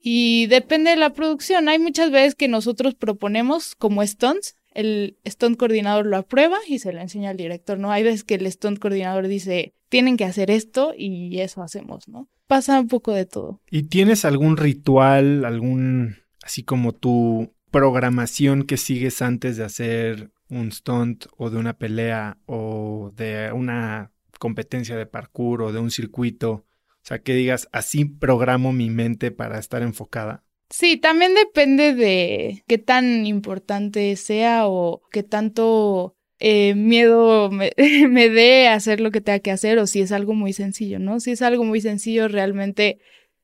[0.00, 1.68] Y depende de la producción.
[1.68, 6.92] Hay muchas veces que nosotros proponemos como stunts, el stunt coordinador lo aprueba y se
[6.92, 7.92] lo enseña al director, ¿no?
[7.92, 12.28] Hay veces que el stunt coordinador dice, tienen que hacer esto y eso hacemos, ¿no?
[12.48, 13.60] Pasa un poco de todo.
[13.70, 20.72] ¿Y tienes algún ritual, algún, así como tu programación que sigues antes de hacer un
[20.72, 26.50] stunt o de una pelea o de una competencia de parkour o de un circuito?
[26.50, 26.66] O
[27.06, 30.42] sea, que digas, así programo mi mente para estar enfocada.
[30.70, 37.72] Sí, también depende de qué tan importante sea o qué tanto eh, miedo me,
[38.08, 41.20] me dé hacer lo que tenga que hacer o si es algo muy sencillo, ¿no?
[41.20, 42.98] Si es algo muy sencillo, realmente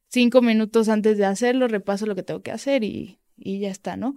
[0.08, 3.96] cinco minutos antes de hacerlo repaso lo que tengo que hacer y, y ya está,
[3.96, 4.14] ¿no?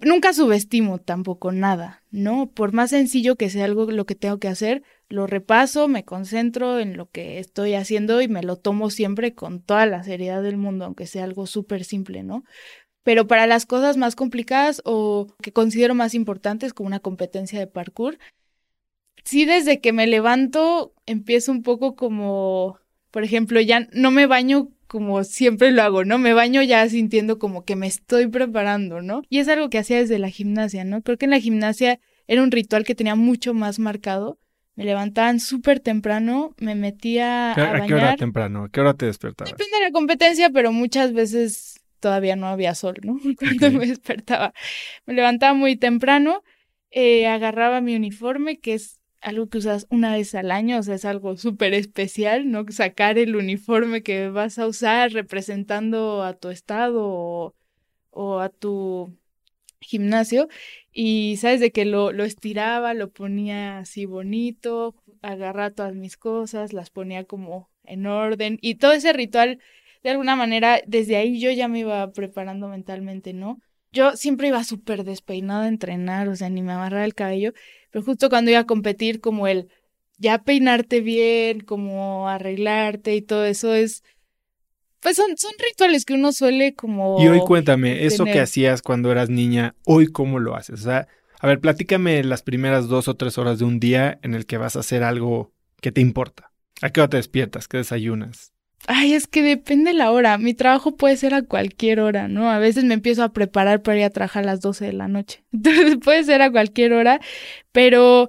[0.00, 2.50] Nunca subestimo tampoco nada, ¿no?
[2.50, 6.80] Por más sencillo que sea algo lo que tengo que hacer, lo repaso, me concentro
[6.80, 10.56] en lo que estoy haciendo y me lo tomo siempre con toda la seriedad del
[10.56, 12.42] mundo, aunque sea algo súper simple, ¿no?
[13.04, 17.66] Pero para las cosas más complicadas o que considero más importantes, como una competencia de
[17.66, 18.18] parkour,
[19.24, 22.78] sí desde que me levanto empiezo un poco como,
[23.10, 26.18] por ejemplo, ya no me baño como siempre lo hago, ¿no?
[26.18, 29.22] Me baño ya sintiendo como que me estoy preparando, ¿no?
[29.28, 31.02] Y es algo que hacía desde la gimnasia, ¿no?
[31.02, 34.38] Creo que en la gimnasia era un ritual que tenía mucho más marcado.
[34.76, 37.82] Me levantaban súper temprano, me metía a, bañar.
[37.82, 38.64] ¿A qué hora temprano?
[38.64, 39.52] ¿A qué hora te despertabas?
[39.52, 43.18] Depende de la competencia, pero muchas veces todavía no había sol, ¿no?
[43.38, 44.52] Cuando me despertaba.
[45.06, 46.42] Me levantaba muy temprano,
[46.90, 50.96] eh, agarraba mi uniforme, que es algo que usas una vez al año, o sea,
[50.96, 52.66] es algo súper especial, ¿no?
[52.68, 57.54] Sacar el uniforme que vas a usar representando a tu estado o,
[58.10, 59.16] o a tu
[59.80, 60.48] gimnasio
[60.92, 66.74] y sabes de que lo, lo estiraba, lo ponía así bonito, agarraba todas mis cosas,
[66.74, 69.58] las ponía como en orden y todo ese ritual
[70.04, 73.58] de alguna manera, desde ahí yo ya me iba preparando mentalmente, ¿no?
[73.90, 77.52] Yo siempre iba súper despeinada a entrenar, o sea, ni me amarraba el cabello,
[77.90, 79.68] pero justo cuando iba a competir, como el
[80.18, 84.04] ya peinarte bien, como arreglarte y todo eso es,
[85.00, 87.22] pues son, son rituales que uno suele como...
[87.22, 91.08] Y hoy cuéntame, eso que hacías cuando eras niña, hoy cómo lo haces, o sea,
[91.40, 94.58] a ver, platícame las primeras dos o tres horas de un día en el que
[94.58, 96.52] vas a hacer algo que te importa.
[96.82, 97.68] ¿A qué hora te despiertas?
[97.68, 98.53] ¿Qué desayunas?
[98.86, 100.36] Ay, es que depende la hora.
[100.36, 102.50] Mi trabajo puede ser a cualquier hora, ¿no?
[102.50, 105.08] A veces me empiezo a preparar para ir a trabajar a las 12 de la
[105.08, 105.42] noche.
[105.52, 107.20] Entonces puede ser a cualquier hora,
[107.72, 108.28] pero,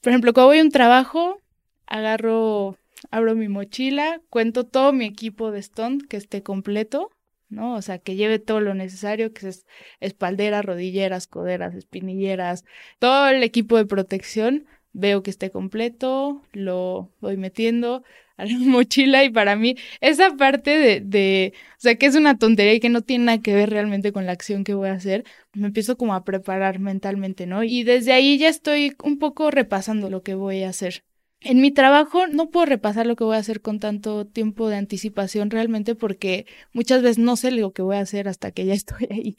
[0.00, 1.40] por ejemplo, cuando voy a un trabajo,
[1.86, 2.76] agarro,
[3.10, 7.10] abro mi mochila, cuento todo mi equipo de stunt que esté completo,
[7.48, 7.74] ¿no?
[7.74, 9.66] O sea, que lleve todo lo necesario, que es
[10.00, 12.64] espalderas, rodilleras, coderas, espinilleras,
[12.98, 18.02] todo el equipo de protección, veo que esté completo, lo voy metiendo
[18.38, 22.38] a la mochila y para mí esa parte de, de, o sea, que es una
[22.38, 24.94] tontería y que no tiene nada que ver realmente con la acción que voy a
[24.94, 27.64] hacer, me empiezo como a preparar mentalmente, ¿no?
[27.64, 31.04] Y desde ahí ya estoy un poco repasando lo que voy a hacer.
[31.40, 34.76] En mi trabajo no puedo repasar lo que voy a hacer con tanto tiempo de
[34.76, 38.74] anticipación realmente porque muchas veces no sé lo que voy a hacer hasta que ya
[38.74, 39.36] estoy ahí.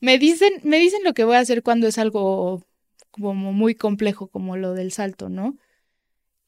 [0.00, 2.66] Me dicen, me dicen lo que voy a hacer cuando es algo
[3.10, 5.56] como muy complejo como lo del salto, ¿no?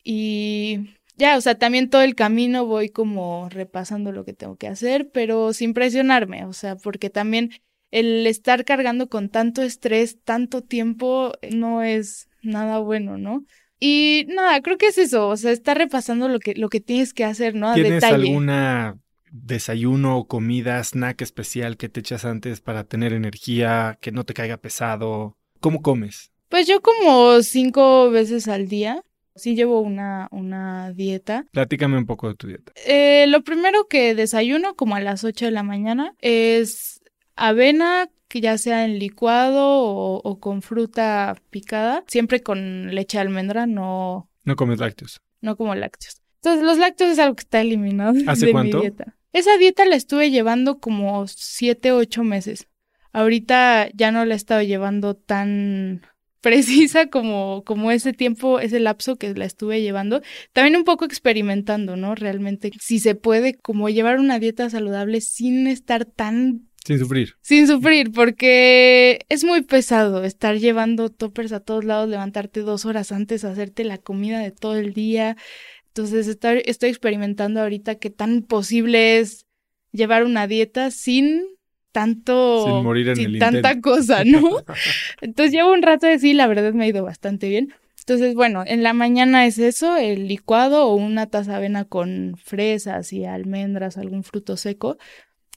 [0.05, 4.69] Y ya, o sea, también todo el camino voy como repasando lo que tengo que
[4.69, 7.51] hacer, pero sin presionarme, o sea, porque también
[7.91, 13.45] el estar cargando con tanto estrés, tanto tiempo, no es nada bueno, ¿no?
[13.81, 17.13] Y nada, creo que es eso, o sea, estar repasando lo que, lo que tienes
[17.13, 17.71] que hacer, ¿no?
[17.71, 18.97] A ¿Tienes alguna
[19.31, 24.57] desayuno, comida, snack especial que te echas antes para tener energía, que no te caiga
[24.57, 25.37] pesado?
[25.61, 26.31] ¿Cómo comes?
[26.49, 29.03] Pues yo como cinco veces al día.
[29.39, 31.47] Sí llevo una, una dieta.
[31.53, 32.73] Platícame un poco de tu dieta.
[32.87, 37.01] Eh, lo primero que desayuno, como a las 8 de la mañana, es
[37.37, 43.67] avena, que ya sea en licuado o, con fruta picada, siempre con leche de almendra,
[43.67, 44.29] no...
[44.45, 45.21] No comes lácteos.
[45.41, 46.21] No como lácteos.
[46.43, 48.79] Entonces, los lácteos es algo que está eliminado ¿Hace de cuánto?
[48.79, 49.17] mi dieta.
[49.33, 52.69] Esa dieta la estuve llevando como 7, 8 meses.
[53.13, 56.03] Ahorita ya no la he estado llevando tan
[56.41, 60.23] precisa como, como ese tiempo, ese lapso que la estuve llevando.
[60.53, 62.15] También un poco experimentando, ¿no?
[62.15, 66.69] Realmente, si se puede como llevar una dieta saludable sin estar tan...
[66.85, 67.35] Sin sufrir.
[67.43, 73.13] Sin sufrir, porque es muy pesado estar llevando toppers a todos lados, levantarte dos horas
[73.13, 75.37] antes, hacerte la comida de todo el día.
[75.89, 79.45] Entonces, estoy, estoy experimentando ahorita qué tan posible es
[79.93, 81.58] llevar una dieta sin
[81.93, 84.41] tanto, sin morir en sin tanta cosa, ¿no?
[85.21, 87.75] Entonces llevo un rato de sí, la verdad me ha ido bastante bien.
[88.01, 92.37] Entonces, bueno, en la mañana es eso, el licuado o una taza de avena con
[92.43, 94.97] fresas y almendras, algún fruto seco.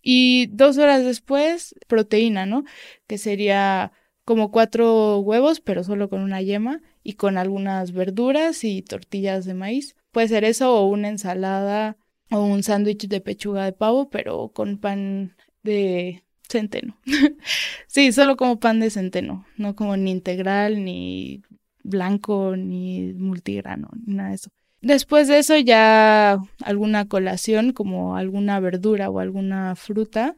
[0.01, 2.65] Y dos horas después, proteína, ¿no?
[3.07, 3.93] Que sería
[4.25, 9.53] como cuatro huevos, pero solo con una yema y con algunas verduras y tortillas de
[9.53, 9.95] maíz.
[10.11, 11.97] Puede ser eso o una ensalada
[12.31, 16.97] o un sándwich de pechuga de pavo, pero con pan de centeno.
[17.87, 21.41] sí, solo como pan de centeno, no como ni integral, ni
[21.83, 24.49] blanco, ni multigrano, ni nada de eso.
[24.81, 30.35] Después de eso ya alguna colación como alguna verdura o alguna fruta,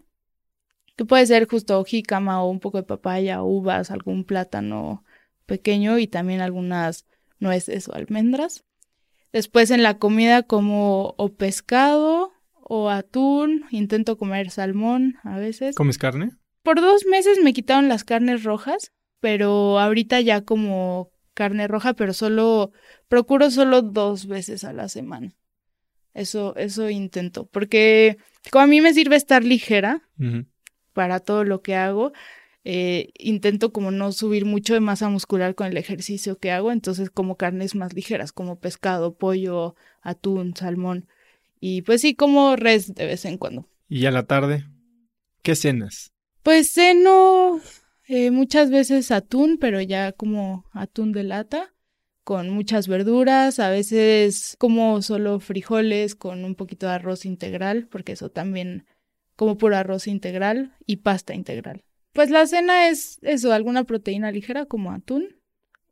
[0.97, 5.03] que puede ser justo jícama o un poco de papaya, uvas, algún plátano
[5.45, 7.05] pequeño y también algunas
[7.39, 8.63] nueces o almendras.
[9.31, 12.32] Después en la comida como o pescado
[12.67, 15.75] o atún, intento comer salmón a veces.
[15.75, 16.31] ¿Comes carne?
[16.63, 22.13] Por dos meses me quitaron las carnes rojas, pero ahorita ya como carne roja, pero
[22.13, 22.71] solo
[23.07, 25.33] procuro solo dos veces a la semana.
[26.13, 28.17] Eso, eso intento, porque
[28.51, 30.03] como a mí me sirve estar ligera
[30.93, 32.13] para todo lo que hago,
[32.65, 37.09] eh, intento como no subir mucho de masa muscular con el ejercicio que hago, entonces
[37.09, 41.07] como carnes más ligeras, como pescado, pollo, atún, salmón.
[41.65, 43.69] Y pues sí, como res de vez en cuando.
[43.87, 44.65] ¿Y a la tarde?
[45.43, 46.11] ¿Qué cenas?
[46.43, 47.61] Pues ceno
[48.05, 51.73] eh, muchas veces atún, pero ya como atún de lata,
[52.25, 58.11] con muchas verduras, a veces como solo frijoles con un poquito de arroz integral, porque
[58.11, 58.85] eso también
[59.37, 61.85] como puro arroz integral y pasta integral.
[62.11, 65.37] Pues la cena es eso, alguna proteína ligera como atún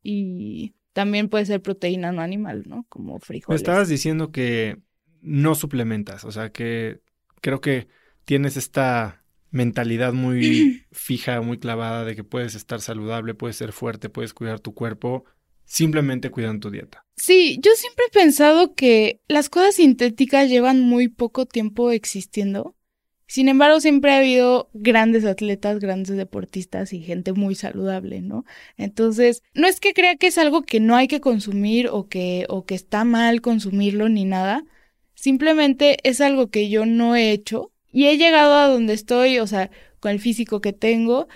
[0.03, 2.85] y también puede ser proteína no animal, ¿no?
[2.89, 3.61] Como frijoles.
[3.61, 4.81] Me estabas diciendo que
[5.21, 6.99] no suplementas, o sea que
[7.41, 7.87] creo que
[8.25, 14.09] tienes esta mentalidad muy fija, muy clavada de que puedes estar saludable, puedes ser fuerte,
[14.09, 15.25] puedes cuidar tu cuerpo,
[15.65, 17.05] simplemente cuidando tu dieta.
[17.15, 22.75] Sí, yo siempre he pensado que las cosas sintéticas llevan muy poco tiempo existiendo
[23.31, 28.43] sin embargo, siempre ha habido grandes atletas, grandes deportistas y gente muy saludable, ¿no?
[28.75, 32.45] Entonces, no es que crea que es algo que no hay que consumir o que,
[32.49, 34.65] o que está mal consumirlo ni nada.
[35.21, 39.45] Simplemente es algo que yo no he hecho y he llegado a donde estoy, o
[39.45, 39.69] sea,
[39.99, 41.27] con el físico que tengo,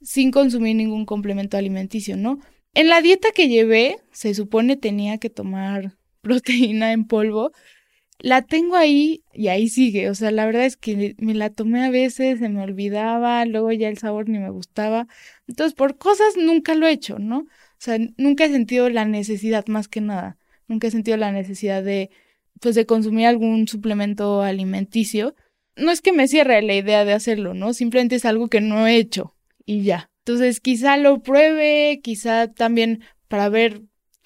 [0.00, 2.38] sin consumir ningún complemento alimenticio, ¿no?
[2.74, 7.50] En la dieta que llevé, se supone tenía que tomar proteína en polvo,
[8.20, 10.10] la tengo ahí y ahí sigue.
[10.10, 13.72] O sea, la verdad es que me la tomé a veces, se me olvidaba, luego
[13.72, 15.08] ya el sabor ni me gustaba.
[15.48, 17.38] Entonces, por cosas nunca lo he hecho, ¿no?
[17.38, 20.38] O sea, nunca he sentido la necesidad más que nada.
[20.68, 22.10] Nunca he sentido la necesidad de,
[22.60, 25.34] pues, de consumir algún suplemento alimenticio.
[25.76, 27.74] No es que me cierre la idea de hacerlo, ¿no?
[27.74, 29.34] Simplemente es algo que no he hecho
[29.66, 30.10] y ya.
[30.24, 33.82] Entonces, quizá lo pruebe, quizá también para ver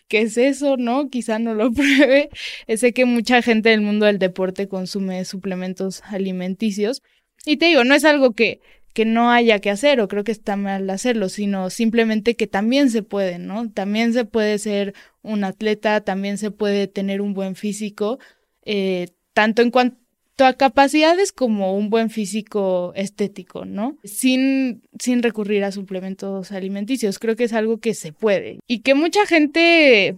[0.09, 1.11] qué es eso, ¿no?
[1.11, 2.31] Quizá no lo pruebe.
[2.77, 7.03] Sé que mucha gente del mundo del deporte consume suplementos alimenticios.
[7.47, 8.61] Y te digo, no es algo que,
[8.93, 12.91] que no haya que hacer o creo que está mal hacerlo, sino simplemente que también
[12.91, 13.71] se puede, ¿no?
[13.71, 18.19] También se puede ser un atleta, también se puede tener un buen físico,
[18.65, 19.99] eh, tanto en cuanto
[20.39, 23.99] a capacidades como un buen físico estético, ¿no?
[24.05, 27.19] Sin, sin recurrir a suplementos alimenticios.
[27.19, 28.61] Creo que es algo que se puede.
[28.67, 30.17] Y que mucha gente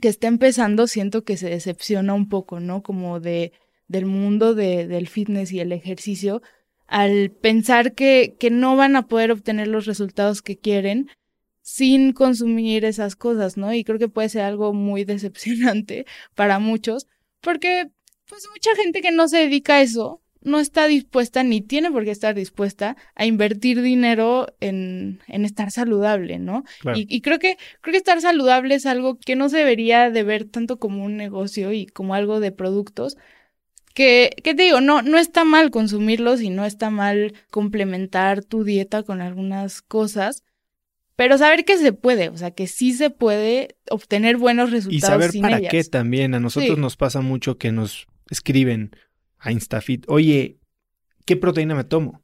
[0.00, 2.82] que está empezando siento que se decepciona un poco, ¿no?
[2.82, 3.52] Como de
[3.90, 6.42] del mundo de, del fitness y el ejercicio
[6.90, 11.08] al pensar que, que no van a poder obtener los resultados que quieren
[11.62, 13.72] sin consumir esas cosas, ¿no?
[13.72, 17.06] Y creo que puede ser algo muy decepcionante para muchos,
[17.40, 17.90] porque
[18.28, 22.04] pues mucha gente que no se dedica a eso no está dispuesta ni tiene por
[22.04, 26.64] qué estar dispuesta a invertir dinero en, en estar saludable, ¿no?
[26.94, 30.22] Y, y, creo que creo que estar saludable es algo que no se debería de
[30.22, 33.16] ver tanto como un negocio y como algo de productos.
[33.94, 38.64] Que, que te digo, no, no está mal consumirlos y no está mal complementar tu
[38.64, 40.44] dieta con algunas cosas,
[41.16, 45.02] pero saber que se puede, o sea, que sí se puede obtener buenos resultados.
[45.02, 46.34] Y saber para qué también.
[46.34, 48.92] A nosotros nos pasa mucho que nos escriben
[49.38, 50.58] a Instafit, oye,
[51.26, 52.22] ¿qué proteína me tomo?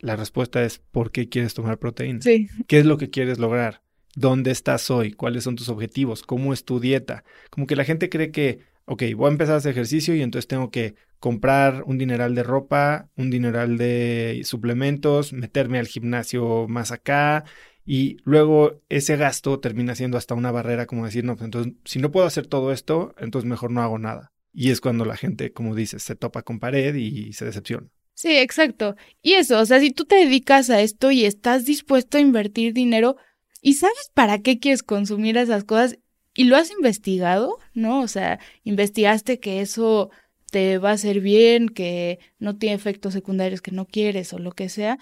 [0.00, 2.20] La respuesta es, ¿por qué quieres tomar proteína?
[2.20, 2.48] Sí.
[2.66, 3.82] ¿Qué es lo que quieres lograr?
[4.14, 5.12] ¿Dónde estás hoy?
[5.12, 6.22] ¿Cuáles son tus objetivos?
[6.22, 7.24] ¿Cómo es tu dieta?
[7.50, 10.70] Como que la gente cree que, ok, voy a empezar a ejercicio y entonces tengo
[10.70, 17.44] que comprar un dineral de ropa, un dineral de suplementos, meterme al gimnasio más acá
[17.84, 21.98] y luego ese gasto termina siendo hasta una barrera como decir, no, pues entonces si
[21.98, 24.32] no puedo hacer todo esto, entonces mejor no hago nada.
[24.52, 27.88] Y es cuando la gente, como dices, se topa con pared y se decepciona.
[28.16, 28.96] Sí, exacto.
[29.20, 32.72] Y eso, o sea, si tú te dedicas a esto y estás dispuesto a invertir
[32.72, 33.16] dinero
[33.60, 35.98] y sabes para qué quieres consumir esas cosas
[36.36, 38.00] y lo has investigado, ¿no?
[38.00, 40.10] O sea, investigaste que eso
[40.50, 44.52] te va a hacer bien, que no tiene efectos secundarios que no quieres o lo
[44.52, 44.98] que sea,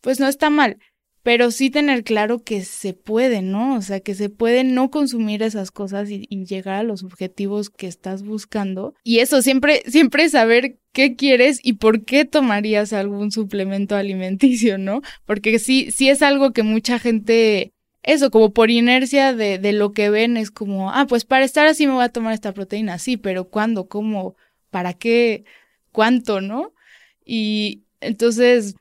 [0.00, 0.78] pues no está mal.
[1.24, 3.76] pero sí tener claro que se puede, ¿no?
[3.76, 7.86] O sea, que se puede no consumir esas cosas y, llegar a los objetivos que
[7.86, 8.94] estás buscando.
[9.04, 15.00] Y eso, siempre, siempre saber qué quieres y por qué tomarías algún suplemento alimenticio, ¿no?
[15.24, 17.72] Porque sí, sí es algo que mucha gente,
[18.02, 21.66] eso, como por inercia de, de lo que ven, es como, ah, pues para estar
[21.66, 23.88] así me voy a tomar esta proteína, sí, pero ¿cuándo?
[23.88, 24.36] ¿Cómo?
[24.70, 25.44] ¿Para qué?
[25.92, 26.40] ¿Cuánto?
[26.40, 26.72] ¿No?
[27.24, 28.74] Y entonces,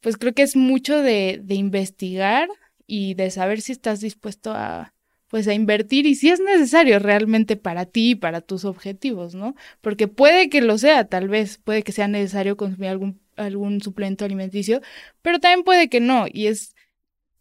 [0.00, 2.48] pues creo que es mucho de, de investigar
[2.86, 4.94] y de saber si estás dispuesto a,
[5.28, 9.56] pues a invertir y si es necesario realmente para ti y para tus objetivos, ¿no?
[9.80, 14.24] Porque puede que lo sea, tal vez, puede que sea necesario consumir algún, algún suplemento
[14.24, 14.80] alimenticio,
[15.22, 16.73] pero también puede que no, y es,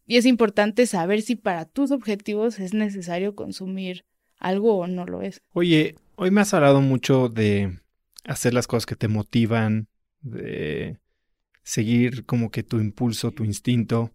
[0.06, 4.06] y es importante saber si para tus objetivos es necesario consumir
[4.38, 5.41] algo o no lo es.
[5.54, 7.80] Oye, hoy me has hablado mucho de
[8.26, 9.88] hacer las cosas que te motivan,
[10.22, 10.99] de
[11.64, 14.12] seguir como que tu impulso, tu instinto.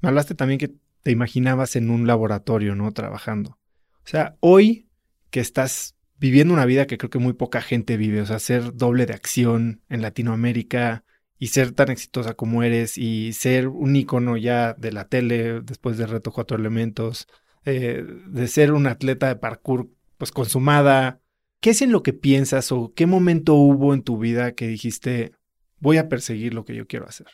[0.00, 2.92] Me hablaste también que te imaginabas en un laboratorio, ¿no?
[2.92, 3.58] Trabajando.
[4.04, 4.88] O sea, hoy
[5.30, 8.74] que estás viviendo una vida que creo que muy poca gente vive, o sea, ser
[8.74, 11.04] doble de acción en Latinoamérica
[11.38, 15.98] y ser tan exitosa como eres y ser un ícono ya de la tele después
[15.98, 17.28] de Reto Cuatro Elementos,
[17.64, 21.20] eh, de ser un atleta de parkour pues consumada.
[21.60, 25.32] ¿Qué es en lo que piensas o qué momento hubo en tu vida que dijiste,
[25.78, 27.26] voy a perseguir lo que yo quiero hacer?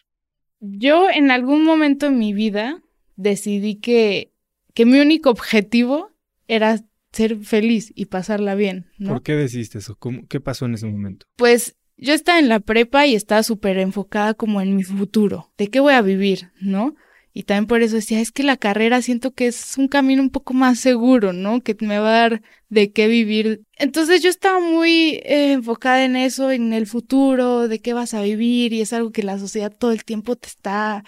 [0.61, 2.83] Yo en algún momento en mi vida
[3.17, 4.33] decidí que,
[4.75, 6.13] que mi único objetivo
[6.49, 6.81] era
[7.13, 8.87] ser feliz y pasarla bien.
[8.99, 9.11] ¿no?
[9.11, 9.99] ¿Por qué decidiste eso?
[10.29, 11.27] ¿Qué pasó en ese momento?
[11.37, 15.69] Pues yo estaba en la prepa y estaba súper enfocada como en mi futuro, de
[15.69, 16.95] qué voy a vivir, ¿no?
[17.33, 20.31] Y también por eso decía, es que la carrera siento que es un camino un
[20.31, 21.63] poco más seguro, ¿no?
[21.63, 23.63] Que me va a dar de qué vivir.
[23.79, 28.23] Entonces yo estaba muy eh, enfocada en eso, en el futuro, de qué vas a
[28.23, 31.05] vivir, y es algo que la sociedad todo el tiempo te está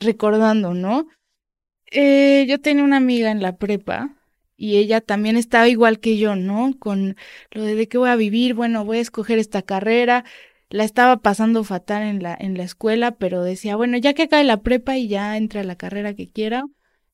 [0.00, 1.06] recordando, ¿no?
[1.92, 4.19] Eh, yo tenía una amiga en la prepa
[4.60, 6.74] y ella también estaba igual que yo, ¿no?
[6.78, 7.16] Con
[7.50, 10.26] lo de, de qué voy a vivir, bueno, voy a escoger esta carrera,
[10.68, 14.44] la estaba pasando fatal en la, en la escuela, pero decía, bueno, ya que acabe
[14.44, 16.64] la prepa y ya entra la carrera que quiera,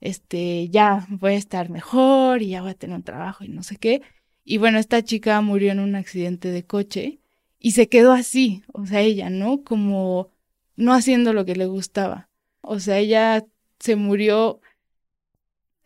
[0.00, 3.62] este, ya voy a estar mejor y ya voy a tener un trabajo y no
[3.62, 4.02] sé qué.
[4.44, 7.20] Y bueno, esta chica murió en un accidente de coche
[7.60, 9.62] y se quedó así, o sea, ella, ¿no?
[9.62, 10.30] Como
[10.74, 12.28] no haciendo lo que le gustaba.
[12.60, 13.44] O sea, ella
[13.78, 14.60] se murió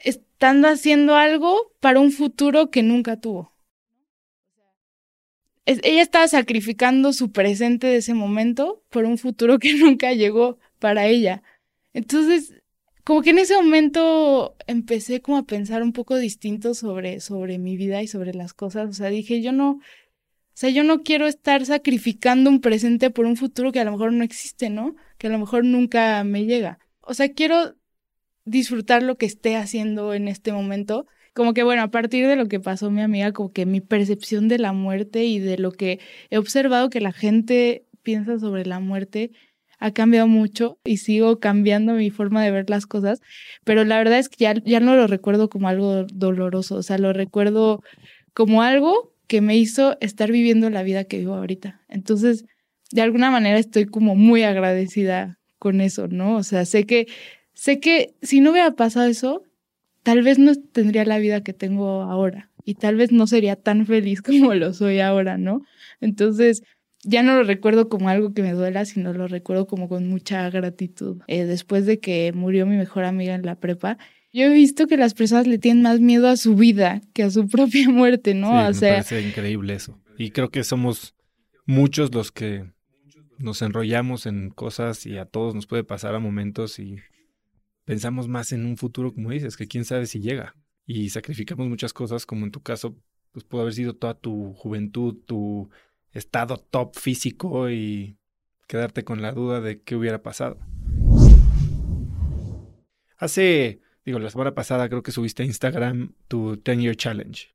[0.01, 3.51] estando haciendo algo para un futuro que nunca tuvo
[5.83, 11.07] ella estaba sacrificando su presente de ese momento por un futuro que nunca llegó para
[11.07, 11.43] ella.
[11.93, 12.55] Entonces,
[13.05, 17.77] como que en ese momento empecé como a pensar un poco distinto sobre, sobre mi
[17.77, 18.89] vida y sobre las cosas.
[18.91, 19.81] O sea, dije, yo no, o
[20.55, 24.13] sea, yo no quiero estar sacrificando un presente por un futuro que a lo mejor
[24.13, 24.97] no existe, ¿no?
[25.19, 26.79] Que a lo mejor nunca me llega.
[27.01, 27.77] O sea, quiero
[28.45, 32.47] disfrutar lo que esté haciendo en este momento como que bueno, a partir de lo
[32.47, 36.01] que pasó mi amiga, como que mi percepción de la muerte y de lo que
[36.31, 39.31] he observado que la gente piensa sobre la muerte
[39.79, 43.21] ha cambiado mucho y sigo cambiando mi forma de ver las cosas,
[43.65, 46.99] pero la verdad es que ya, ya no lo recuerdo como algo doloroso, o sea,
[46.99, 47.83] lo recuerdo
[48.35, 51.81] como algo que me hizo estar viviendo la vida que vivo ahorita.
[51.89, 52.45] Entonces,
[52.91, 56.37] de alguna manera estoy como muy agradecida con eso, ¿no?
[56.37, 57.07] O sea, sé que
[57.61, 59.43] sé que si no hubiera pasado eso,
[60.03, 63.85] tal vez no tendría la vida que tengo ahora y tal vez no sería tan
[63.85, 65.61] feliz como lo soy ahora, ¿no?
[66.01, 66.63] Entonces,
[67.05, 70.49] ya no lo recuerdo como algo que me duela, sino lo recuerdo como con mucha
[70.49, 71.19] gratitud.
[71.27, 73.99] Eh, después de que murió mi mejor amiga en la prepa,
[74.33, 77.31] yo he visto que las personas le tienen más miedo a su vida que a
[77.31, 78.53] su propia muerte, ¿no?
[78.53, 80.01] o sea, me parece increíble eso.
[80.17, 81.15] Y creo que somos
[81.67, 82.65] muchos los que
[83.37, 86.97] nos enrollamos en cosas y a todos nos puede pasar a momentos y
[87.91, 90.55] pensamos más en un futuro, como dices, que quién sabe si llega.
[90.87, 92.97] Y sacrificamos muchas cosas, como en tu caso,
[93.33, 95.69] pues pudo haber sido toda tu juventud, tu
[96.13, 98.17] estado top físico y
[98.69, 100.61] quedarte con la duda de qué hubiera pasado.
[103.17, 107.53] Hace, digo, la semana pasada creo que subiste a Instagram tu 10 Year Challenge.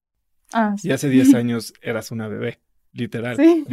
[0.52, 0.90] Ah, sí.
[0.90, 2.60] Y hace 10 años eras una bebé,
[2.92, 3.38] literal.
[3.38, 3.64] Sí.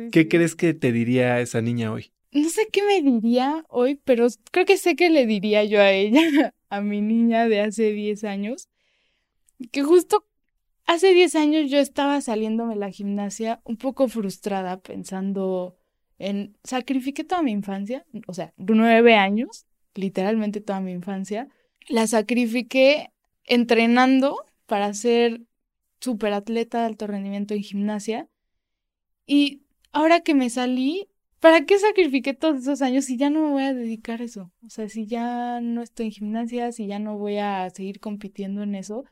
[0.10, 2.15] ¿Qué crees que te diría esa niña hoy?
[2.36, 5.90] No sé qué me diría hoy, pero creo que sé qué le diría yo a
[5.90, 8.68] ella, a mi niña de hace 10 años,
[9.72, 10.26] que justo
[10.84, 15.76] hace 10 años yo estaba saliéndome de la gimnasia un poco frustrada pensando
[16.18, 21.48] en sacrifiqué toda mi infancia, o sea, nueve años, literalmente toda mi infancia,
[21.88, 23.12] la sacrifiqué
[23.44, 25.42] entrenando para ser
[26.00, 28.28] superatleta de alto rendimiento en gimnasia
[29.26, 29.62] y
[29.92, 31.08] ahora que me salí
[31.40, 34.52] ¿para qué sacrifiqué todos esos años si ya no me voy a dedicar a eso?
[34.64, 38.62] O sea, si ya no estoy en gimnasia, si ya no voy a seguir compitiendo
[38.62, 39.04] en eso.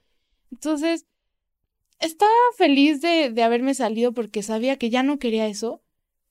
[0.51, 1.07] Entonces,
[2.01, 5.83] estaba feliz de, de haberme salido porque sabía que ya no quería eso,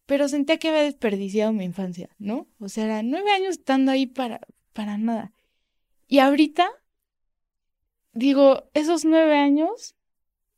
[0.05, 2.47] pero sentía que había desperdiciado mi infancia, ¿no?
[2.59, 4.41] O sea, era nueve años estando ahí para,
[4.73, 5.33] para nada.
[6.07, 6.69] Y ahorita,
[8.13, 9.95] digo, esos nueve años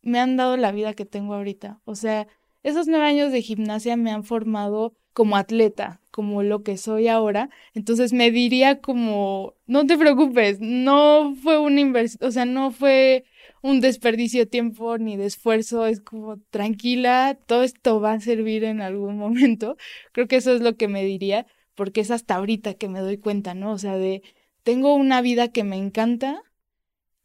[0.02, 1.82] me han dado la vida que tengo ahorita.
[1.86, 2.28] O sea,
[2.64, 7.50] esos nueve años de gimnasia me han formado como atleta, como lo que soy ahora.
[7.74, 13.26] Entonces me diría como, no te preocupes, no fue una inversión, o sea, no fue
[13.62, 18.66] un desperdicio de tiempo ni de esfuerzo, es como tranquila, todo esto va a servir
[18.66, 19.78] en algún momento.
[20.12, 23.18] Creo que eso es lo que me diría, porque es hasta ahorita que me doy
[23.18, 23.72] cuenta, ¿no?
[23.72, 24.22] O sea, de,
[24.64, 26.44] tengo una vida que me encanta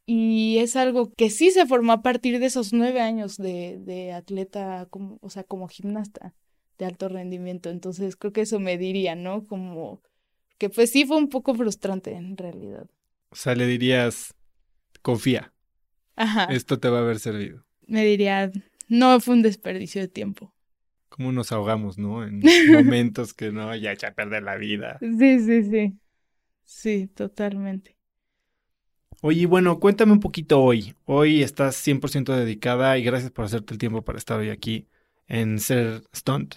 [0.07, 4.13] y es algo que sí se formó a partir de esos nueve años de, de
[4.13, 6.35] atleta, como, o sea, como gimnasta
[6.81, 7.71] de alto rendimiento.
[7.71, 9.47] Entonces creo que eso me diría, ¿no?
[9.47, 10.03] Como
[10.59, 12.87] que pues sí fue un poco frustrante en realidad.
[13.29, 14.35] O sea, le dirías,
[15.03, 15.53] confía.
[16.17, 16.45] Ajá.
[16.47, 17.65] Esto te va a haber servido.
[17.87, 18.51] Me diría,
[18.89, 20.53] no fue un desperdicio de tiempo.
[21.09, 22.25] Como nos ahogamos, ¿no?
[22.25, 22.41] En
[22.73, 24.99] momentos que no, ya echa a perder la vida.
[25.01, 25.99] Sí, sí, sí.
[26.65, 27.97] Sí, totalmente.
[29.23, 30.95] Oye, bueno, cuéntame un poquito hoy.
[31.05, 34.89] Hoy estás 100% dedicada y gracias por hacerte el tiempo para estar hoy aquí
[35.27, 36.57] en Ser Stunt.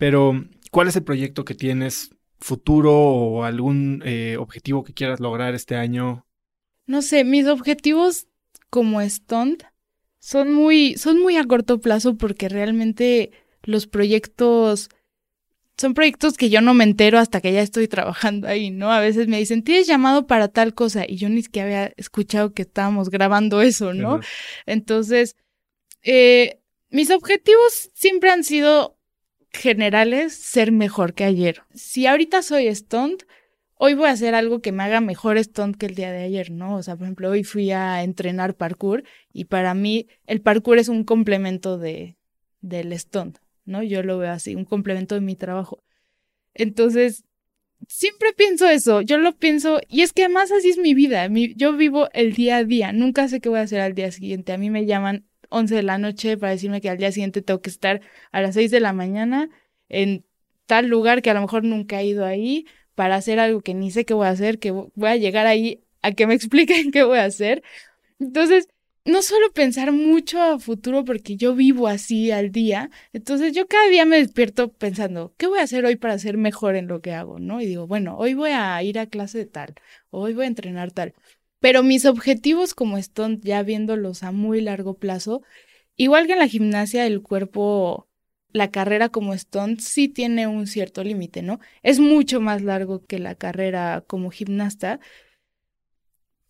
[0.00, 5.54] Pero, ¿cuál es el proyecto que tienes futuro o algún eh, objetivo que quieras lograr
[5.54, 6.26] este año?
[6.86, 8.26] No sé, mis objetivos
[8.70, 9.62] como stunt
[10.18, 13.30] son muy, son muy a corto plazo porque realmente
[13.62, 14.88] los proyectos
[15.76, 18.90] son proyectos que yo no me entero hasta que ya estoy trabajando ahí, ¿no?
[18.90, 22.54] A veces me dicen, tienes llamado para tal cosa y yo ni siquiera había escuchado
[22.54, 24.20] que estábamos grabando eso, ¿no?
[24.64, 25.36] Entonces,
[26.02, 28.96] eh, mis objetivos siempre han sido
[29.52, 31.62] generales, ser mejor que ayer.
[31.74, 33.24] Si ahorita soy stunt,
[33.74, 36.50] hoy voy a hacer algo que me haga mejor stunt que el día de ayer,
[36.50, 36.76] ¿no?
[36.76, 40.88] O sea, por ejemplo, hoy fui a entrenar parkour y para mí el parkour es
[40.88, 42.16] un complemento de,
[42.60, 43.82] del stunt, ¿no?
[43.82, 45.82] Yo lo veo así, un complemento de mi trabajo.
[46.54, 47.24] Entonces,
[47.88, 51.76] siempre pienso eso, yo lo pienso, y es que además así es mi vida, yo
[51.76, 54.58] vivo el día a día, nunca sé qué voy a hacer al día siguiente, a
[54.58, 57.70] mí me llaman 11 de la noche para decirme que al día siguiente tengo que
[57.70, 58.00] estar
[58.32, 59.50] a las 6 de la mañana
[59.88, 60.24] en
[60.66, 63.90] tal lugar que a lo mejor nunca he ido ahí para hacer algo que ni
[63.90, 67.02] sé qué voy a hacer, que voy a llegar ahí a que me expliquen qué
[67.04, 67.62] voy a hacer.
[68.18, 68.68] Entonces,
[69.04, 72.90] no suelo pensar mucho a futuro porque yo vivo así al día.
[73.12, 76.76] Entonces yo cada día me despierto pensando, ¿qué voy a hacer hoy para ser mejor
[76.76, 77.38] en lo que hago?
[77.38, 77.60] ¿No?
[77.60, 79.74] Y digo, bueno, hoy voy a ir a clase de tal,
[80.10, 81.14] hoy voy a entrenar tal.
[81.60, 85.42] Pero mis objetivos como están ya viéndolos a muy largo plazo,
[85.96, 88.08] igual que en la gimnasia, el cuerpo,
[88.52, 91.60] la carrera como stunt sí tiene un cierto límite, ¿no?
[91.82, 95.00] Es mucho más largo que la carrera como gimnasta,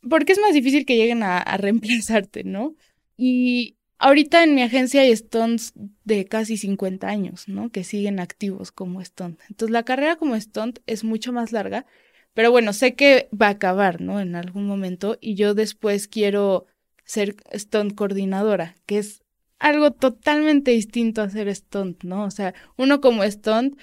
[0.09, 2.77] porque es más difícil que lleguen a, reemplazarte, ¿no?
[3.17, 5.73] Y ahorita en mi agencia hay stunts
[6.05, 7.71] de casi 50 años, ¿no?
[7.71, 9.41] Que siguen activos como stunt.
[9.49, 11.87] Entonces la carrera como stunt es mucho más larga,
[12.35, 14.21] pero bueno, sé que va a acabar, ¿no?
[14.21, 16.67] En algún momento y yo después quiero
[17.05, 19.23] ser stunt coordinadora, que es
[19.59, 22.25] algo totalmente distinto a ser stunt, ¿no?
[22.25, 23.79] O sea, uno como stunt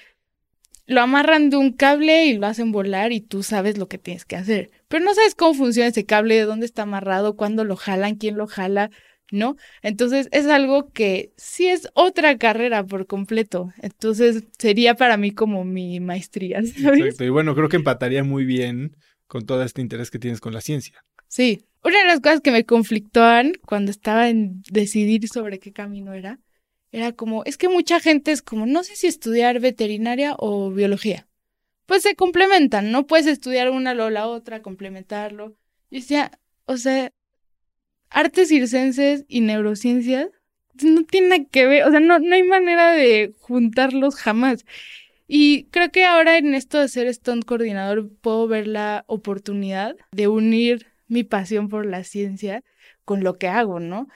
[0.88, 4.24] lo amarran de un cable y lo hacen volar y tú sabes lo que tienes
[4.24, 4.72] que hacer.
[4.88, 8.38] Pero no sabes cómo funciona ese cable, de dónde está amarrado, cuándo lo jalan, quién
[8.38, 8.90] lo jala,
[9.32, 9.56] ¿no?
[9.82, 13.72] Entonces es algo que sí es otra carrera por completo.
[13.82, 17.00] Entonces sería para mí como mi maestría, ¿sabes?
[17.02, 17.24] Exacto.
[17.24, 18.96] Y bueno, creo que empataría muy bien
[19.28, 21.04] con todo este interés que tienes con la ciencia.
[21.28, 21.64] Sí.
[21.84, 26.40] Una de las cosas que me conflictuaban cuando estaba en decidir sobre qué camino era,
[26.92, 31.28] era como, es que mucha gente es como, no sé si estudiar veterinaria o biología.
[31.86, 35.56] Pues se complementan, no puedes estudiar una o la otra, complementarlo.
[35.90, 36.32] Y decía,
[36.66, 37.14] o sea,
[38.10, 40.30] artes circenses y neurociencias
[40.84, 44.66] no tienen que ver, o sea, no, no hay manera de juntarlos jamás.
[45.28, 50.28] Y creo que ahora en esto de ser stunt coordinador puedo ver la oportunidad de
[50.28, 52.64] unir mi pasión por la ciencia
[53.04, 54.08] con lo que hago, ¿no?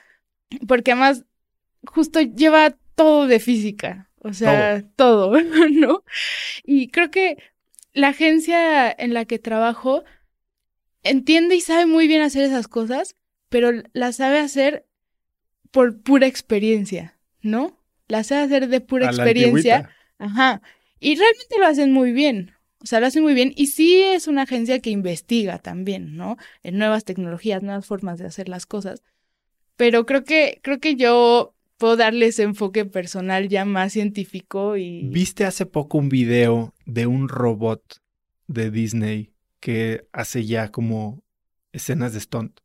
[0.66, 1.24] Porque además
[1.84, 5.32] justo lleva todo de física, o sea, todo,
[5.70, 6.04] ¿no?
[6.64, 7.36] Y creo que
[7.92, 10.04] la agencia en la que trabajo
[11.02, 13.16] entiende y sabe muy bien hacer esas cosas,
[13.52, 14.86] pero la sabe hacer
[15.70, 17.78] por pura experiencia, ¿no?
[18.08, 19.90] La sabe hacer de pura experiencia.
[20.18, 20.62] Ajá.
[20.98, 22.52] Y realmente lo hacen muy bien.
[22.82, 23.52] O sea, lo hacen muy bien.
[23.54, 26.38] Y sí es una agencia que investiga también, ¿no?
[26.62, 29.02] En nuevas tecnologías, nuevas formas de hacer las cosas.
[29.76, 35.08] Pero creo que, creo que yo puedo darle ese enfoque personal ya más científico y...
[35.08, 38.00] ¿Viste hace poco un video de un robot
[38.46, 41.22] de Disney que hace ya como
[41.72, 42.61] escenas de stunt?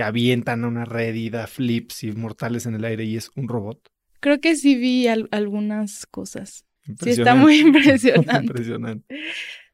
[0.00, 3.30] Que avientan a una red y da flips y mortales en el aire y es
[3.36, 3.86] un robot.
[4.20, 6.64] Creo que sí vi algunas cosas.
[7.02, 8.46] Sí, está muy impresionante.
[8.46, 9.14] impresionante.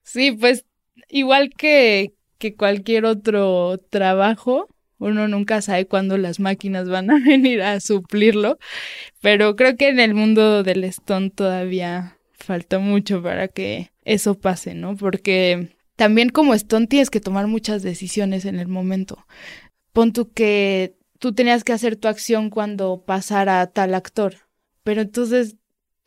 [0.03, 0.65] Sí, pues
[1.09, 4.69] igual que, que cualquier otro trabajo,
[4.99, 8.59] uno nunca sabe cuándo las máquinas van a venir a suplirlo,
[9.21, 14.75] pero creo que en el mundo del Stone todavía falta mucho para que eso pase,
[14.75, 14.97] ¿no?
[14.97, 19.25] Porque también como Stone tienes que tomar muchas decisiones en el momento.
[19.97, 24.35] Pon tú que tú tenías que hacer tu acción cuando pasara tal actor,
[24.83, 25.57] pero entonces,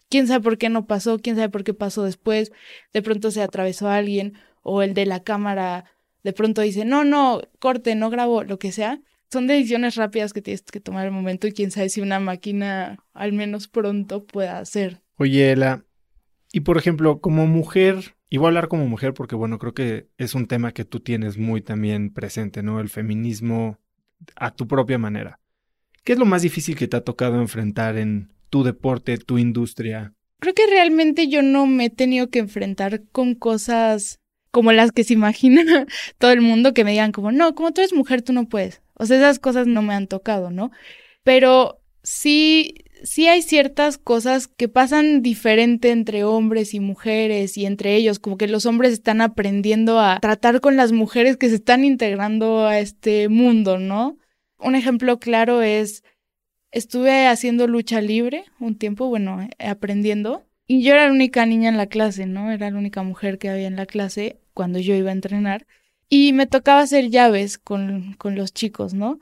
[0.09, 1.17] ¿quién sabe por qué no pasó?
[1.17, 2.51] ¿Quién sabe por qué pasó después?
[2.93, 5.85] De pronto se atravesó alguien o el de la cámara
[6.23, 9.01] de pronto dice, no, no, corte, no grabo, lo que sea.
[9.31, 13.03] Son decisiones rápidas que tienes que tomar el momento y quién sabe si una máquina
[13.15, 15.01] al menos pronto pueda hacer.
[15.17, 15.83] Oye, Ela,
[16.53, 20.07] y por ejemplo, como mujer, y voy a hablar como mujer porque bueno, creo que
[20.17, 22.79] es un tema que tú tienes muy también presente, ¿no?
[22.79, 23.79] El feminismo
[24.35, 25.39] a tu propia manera.
[26.03, 30.13] ¿Qué es lo más difícil que te ha tocado enfrentar en tu deporte, tu industria?
[30.39, 34.19] Creo que realmente yo no me he tenido que enfrentar con cosas
[34.51, 35.85] como las que se imagina
[36.17, 38.81] todo el mundo que me digan como, no, como tú eres mujer, tú no puedes.
[38.93, 40.71] O sea, esas cosas no me han tocado, ¿no?
[41.23, 47.95] Pero sí, sí hay ciertas cosas que pasan diferente entre hombres y mujeres y entre
[47.95, 51.83] ellos, como que los hombres están aprendiendo a tratar con las mujeres que se están
[51.83, 54.17] integrando a este mundo, ¿no?
[54.57, 56.03] Un ejemplo claro es,
[56.71, 61.77] estuve haciendo lucha libre un tiempo, bueno, aprendiendo, y yo era la única niña en
[61.77, 62.51] la clase, ¿no?
[62.51, 65.65] Era la única mujer que había en la clase cuando yo iba a entrenar.
[66.09, 69.19] Y me tocaba hacer llaves con, con los chicos, ¿no?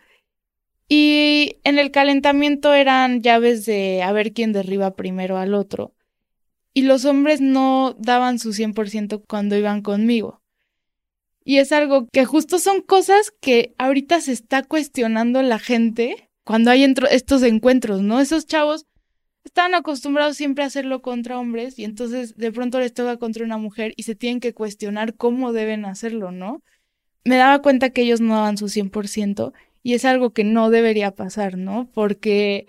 [0.87, 5.93] Y en el calentamiento eran llaves de a ver quién derriba primero al otro.
[6.73, 10.41] Y los hombres no daban su 100% cuando iban conmigo.
[11.43, 16.71] Y es algo que justo son cosas que ahorita se está cuestionando la gente cuando
[16.71, 18.19] hay estos encuentros, ¿no?
[18.19, 18.85] Esos chavos
[19.43, 23.57] están acostumbrados siempre a hacerlo contra hombres y entonces de pronto les toca contra una
[23.57, 26.63] mujer y se tienen que cuestionar cómo deben hacerlo, ¿no?
[27.23, 31.11] Me daba cuenta que ellos no daban su 100% y es algo que no debería
[31.11, 31.89] pasar, ¿no?
[31.93, 32.67] Porque,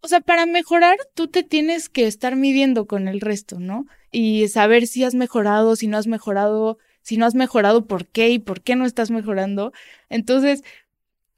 [0.00, 3.86] o sea, para mejorar tú te tienes que estar midiendo con el resto, ¿no?
[4.10, 8.30] Y saber si has mejorado, si no has mejorado, si no has mejorado, por qué
[8.30, 9.72] y por qué no estás mejorando.
[10.08, 10.62] Entonces,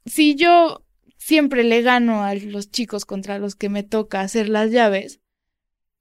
[0.05, 0.83] si yo
[1.17, 5.21] siempre le gano a los chicos contra los que me toca hacer las llaves,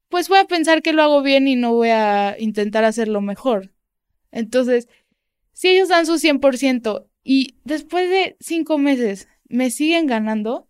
[0.08, 3.72] pues voy a pensar que lo hago bien y no voy a intentar hacerlo mejor.
[4.30, 4.88] Entonces,
[5.52, 10.68] si ellos dan su 100% y después de cinco meses me siguen ganando,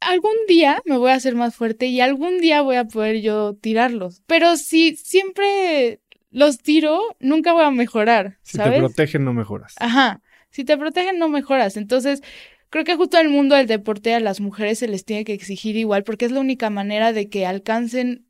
[0.00, 3.54] algún día me voy a hacer más fuerte y algún día voy a poder yo
[3.54, 4.22] tirarlos.
[4.26, 6.00] Pero si siempre
[6.30, 8.38] los tiro, nunca voy a mejorar.
[8.42, 9.74] Si te protegen, no mejoras.
[9.78, 10.22] Ajá.
[10.50, 11.76] Si te protegen, no mejoras.
[11.76, 12.22] Entonces,
[12.70, 15.32] creo que justo en el mundo del deporte a las mujeres se les tiene que
[15.32, 18.26] exigir igual porque es la única manera de que alcancen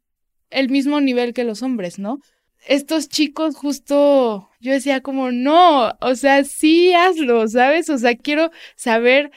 [0.50, 2.20] el mismo nivel que los hombres, ¿no?
[2.66, 7.88] Estos chicos justo, yo decía como, no, o sea, sí hazlo, ¿sabes?
[7.90, 9.30] O sea, quiero saber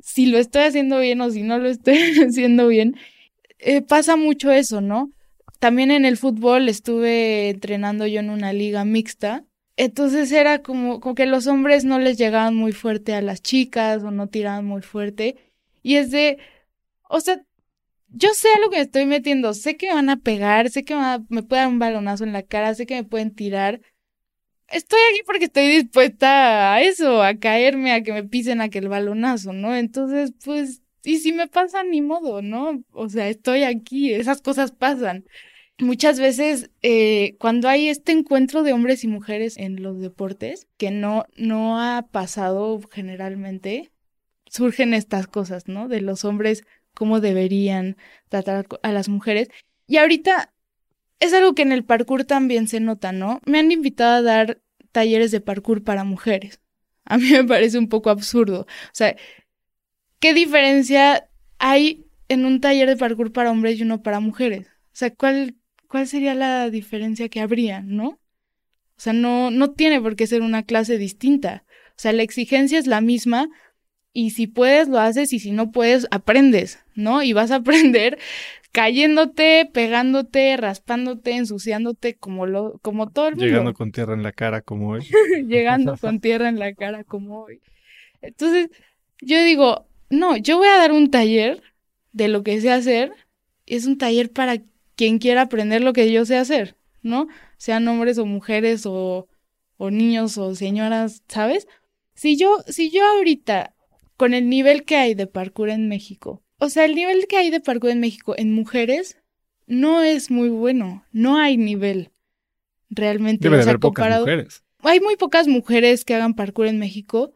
[0.00, 2.96] si lo estoy haciendo bien o si no lo estoy haciendo bien.
[3.58, 5.10] Eh, pasa mucho eso, ¿no?
[5.60, 9.44] También en el fútbol estuve entrenando yo en una liga mixta
[9.76, 14.02] entonces era como, como que los hombres no les llegaban muy fuerte a las chicas
[14.04, 15.36] o no tiraban muy fuerte.
[15.82, 16.38] Y es de,
[17.08, 17.44] o sea,
[18.14, 20.84] yo sé a lo que me estoy metiendo, sé que me van a pegar, sé
[20.84, 20.94] que
[21.28, 23.80] me, pueden dar un balonazo en la cara, sé que me pueden tirar.
[24.68, 29.52] Estoy aquí porque estoy dispuesta a eso, a caerme, a que me pisen aquel balonazo,
[29.52, 29.76] ¿no?
[29.76, 32.82] Entonces, pues, y si me pasa, ni modo, ¿no?
[32.92, 35.24] O sea, estoy aquí, esas cosas pasan
[35.78, 40.90] muchas veces eh, cuando hay este encuentro de hombres y mujeres en los deportes, que
[40.90, 43.90] no, no ha pasado generalmente,
[44.46, 45.88] surgen estas cosas, ¿no?
[45.88, 46.64] De los hombres,
[46.94, 47.96] cómo deberían
[48.28, 49.48] tratar a las mujeres.
[49.86, 50.52] Y ahorita
[51.20, 53.40] es algo que en el parkour también se nota, ¿no?
[53.46, 54.60] Me han invitado a dar
[54.92, 56.60] talleres de parkour para mujeres.
[57.04, 58.62] A mí me parece un poco absurdo.
[58.62, 59.16] O sea,
[60.20, 61.28] ¿qué diferencia
[61.58, 64.66] hay en un taller de parkour para hombres y uno para mujeres?
[64.68, 65.56] O sea, ¿cuál,
[65.88, 68.20] ¿cuál sería la diferencia que habría, no?
[68.96, 71.64] O sea, no, no tiene por qué ser una clase distinta.
[71.90, 73.48] O sea, la exigencia es la misma
[74.14, 77.22] y si puedes, lo haces y si no puedes, aprendes, ¿no?
[77.22, 78.18] Y vas a aprender
[78.72, 83.46] cayéndote, pegándote, raspándote, ensuciándote como lo, como todo el mundo.
[83.46, 85.06] Llegando con tierra en la cara como hoy.
[85.46, 87.60] Llegando con tierra en la cara como hoy.
[88.22, 88.70] Entonces,
[89.20, 91.62] yo digo, no, yo voy a dar un taller
[92.12, 93.12] de lo que sé hacer.
[93.66, 94.56] Es un taller para
[94.96, 97.28] quien quiera aprender lo que yo sé hacer, ¿no?
[97.58, 99.28] Sean hombres o mujeres o,
[99.76, 101.68] o niños o señoras, ¿sabes?
[102.14, 103.74] Si yo, si yo ahorita,
[104.16, 107.50] con el nivel que hay de parkour en México, o sea, el nivel que hay
[107.50, 109.18] de parkour en México en mujeres
[109.66, 111.04] no es muy bueno.
[111.12, 112.10] No hay nivel
[112.90, 113.48] realmente.
[113.48, 114.64] Debe haber pocas mujeres.
[114.80, 117.32] Hay muy pocas mujeres que hagan parkour en México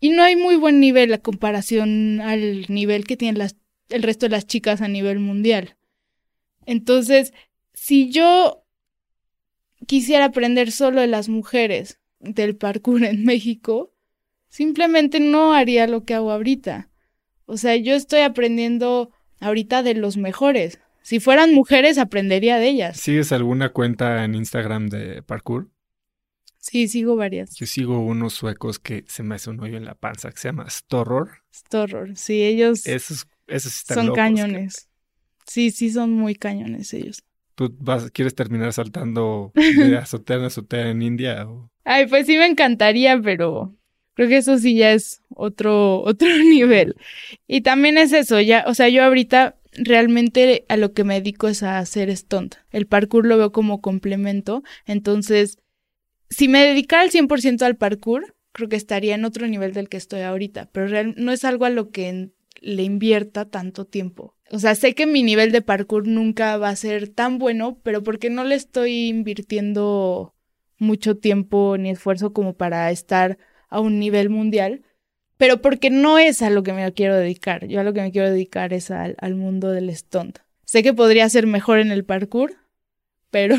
[0.00, 3.56] y no hay muy buen nivel a comparación al nivel que tienen las,
[3.88, 5.76] el resto de las chicas a nivel mundial.
[6.64, 7.32] Entonces,
[7.74, 8.64] si yo
[9.86, 13.95] quisiera aprender solo de las mujeres del parkour en México,
[14.48, 16.88] simplemente no haría lo que hago ahorita.
[17.46, 20.80] O sea, yo estoy aprendiendo ahorita de los mejores.
[21.02, 22.96] Si fueran mujeres, aprendería de ellas.
[22.96, 25.70] ¿Sigues alguna cuenta en Instagram de parkour?
[26.58, 27.54] Sí, sigo varias.
[27.54, 30.48] Yo sigo unos suecos que se me hace un hoyo en la panza, que se
[30.48, 31.44] llama Storror.
[31.54, 34.88] Storror, sí, ellos esos, esos son cañones.
[35.46, 37.22] Sí, sí, son muy cañones ellos.
[37.54, 41.46] ¿Tú vas, quieres terminar saltando de azotea en azotea en India?
[41.84, 43.76] Ay, pues sí me encantaría, pero
[44.16, 46.96] creo que eso sí ya es otro, otro nivel.
[47.46, 51.48] Y también es eso, ya, o sea, yo ahorita realmente a lo que me dedico
[51.48, 52.56] es a hacer stunt.
[52.70, 54.62] El parkour lo veo como complemento.
[54.86, 55.58] Entonces,
[56.30, 59.98] si me dedicara al 100% al parkour, creo que estaría en otro nivel del que
[59.98, 60.70] estoy ahorita.
[60.72, 62.30] Pero no es algo a lo que
[62.62, 64.34] le invierta tanto tiempo.
[64.50, 68.02] O sea, sé que mi nivel de parkour nunca va a ser tan bueno, pero
[68.02, 70.34] porque no le estoy invirtiendo
[70.78, 73.38] mucho tiempo ni esfuerzo como para estar
[73.68, 74.82] a un nivel mundial,
[75.36, 77.66] pero porque no es a lo que me quiero dedicar.
[77.66, 80.38] Yo a lo que me quiero dedicar es al, mundo del stunt.
[80.64, 82.54] Sé que podría ser mejor en el parkour,
[83.30, 83.56] pero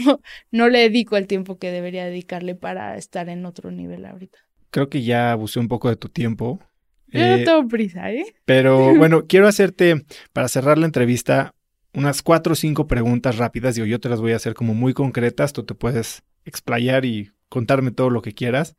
[0.51, 4.39] no le dedico el tiempo que debería dedicarle para estar en otro nivel ahorita.
[4.71, 6.59] Creo que ya abusé un poco de tu tiempo.
[7.07, 8.25] Yo no eh, tengo prisa, ¿eh?
[8.45, 11.53] Pero bueno, quiero hacerte, para cerrar la entrevista,
[11.93, 13.75] unas cuatro o cinco preguntas rápidas.
[13.75, 15.53] Digo, yo te las voy a hacer como muy concretas.
[15.53, 18.75] Tú te puedes explayar y contarme todo lo que quieras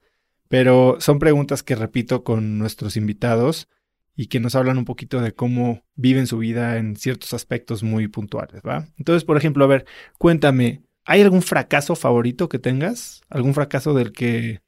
[0.49, 3.69] pero son preguntas que repito con nuestros invitados
[4.17, 8.09] y que nos hablan un poquito de cómo viven su vida en ciertos aspectos muy
[8.09, 8.89] puntuales, ¿va?
[8.99, 9.87] Entonces, por ejemplo, a ver,
[10.19, 13.23] cuéntame, ¿hay algún fracaso favorito que tengas?
[13.29, 14.61] ¿Algún fracaso del que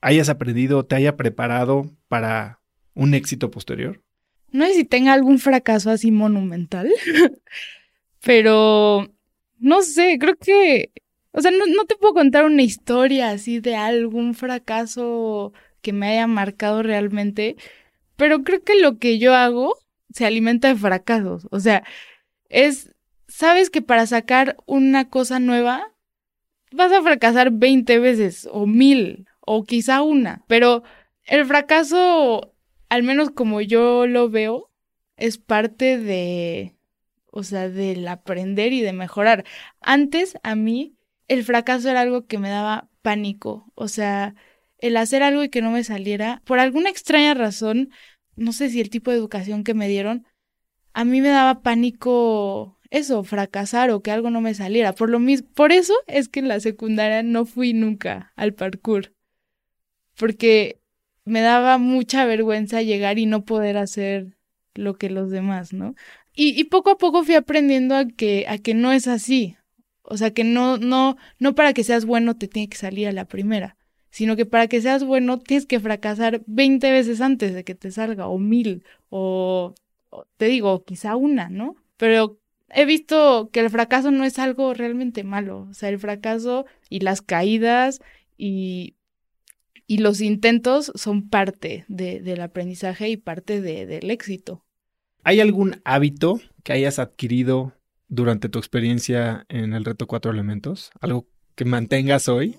[0.00, 2.60] hayas aprendido, te haya preparado para
[2.94, 4.02] un éxito posterior?
[4.50, 6.88] No sé si tenga algún fracaso así monumental,
[8.24, 9.08] pero
[9.58, 10.92] no sé, creo que
[11.34, 16.28] o sea, no, te puedo contar una historia así de algún fracaso que me haya
[16.28, 17.56] marcado realmente,
[18.16, 19.76] pero creo que lo que yo hago
[20.12, 21.48] se alimenta de fracasos.
[21.50, 21.82] O sea,
[22.48, 22.94] es,
[23.26, 25.92] sabes que para sacar una cosa nueva
[26.72, 30.84] vas a fracasar 20 veces o mil o quizá una, pero
[31.24, 32.54] el fracaso,
[32.88, 34.70] al menos como yo lo veo,
[35.16, 36.76] es parte de,
[37.32, 39.44] o sea, del aprender y de mejorar.
[39.80, 40.93] Antes a mí
[41.28, 43.70] el fracaso era algo que me daba pánico.
[43.74, 44.34] O sea,
[44.78, 47.90] el hacer algo y que no me saliera, por alguna extraña razón,
[48.36, 50.26] no sé si el tipo de educación que me dieron,
[50.92, 54.94] a mí me daba pánico eso, fracasar o que algo no me saliera.
[54.94, 59.12] Por lo mismo, por eso es que en la secundaria no fui nunca al parkour.
[60.16, 60.80] Porque
[61.24, 64.36] me daba mucha vergüenza llegar y no poder hacer
[64.74, 65.94] lo que los demás, ¿no?
[66.34, 69.56] Y, y poco a poco fui aprendiendo a que, a que no es así.
[70.04, 73.12] O sea, que no, no, no para que seas bueno te tiene que salir a
[73.12, 73.76] la primera,
[74.10, 77.90] sino que para que seas bueno tienes que fracasar 20 veces antes de que te
[77.90, 79.74] salga, o mil, o,
[80.36, 81.76] te digo, quizá una, ¿no?
[81.96, 82.38] Pero
[82.70, 85.66] he visto que el fracaso no es algo realmente malo.
[85.70, 88.00] O sea, el fracaso y las caídas
[88.36, 88.94] y,
[89.86, 94.64] y los intentos son parte de, del aprendizaje y parte de, del éxito.
[95.22, 97.72] ¿Hay algún hábito que hayas adquirido
[98.14, 100.90] durante tu experiencia en el reto cuatro elementos?
[101.00, 102.58] ¿Algo que mantengas hoy?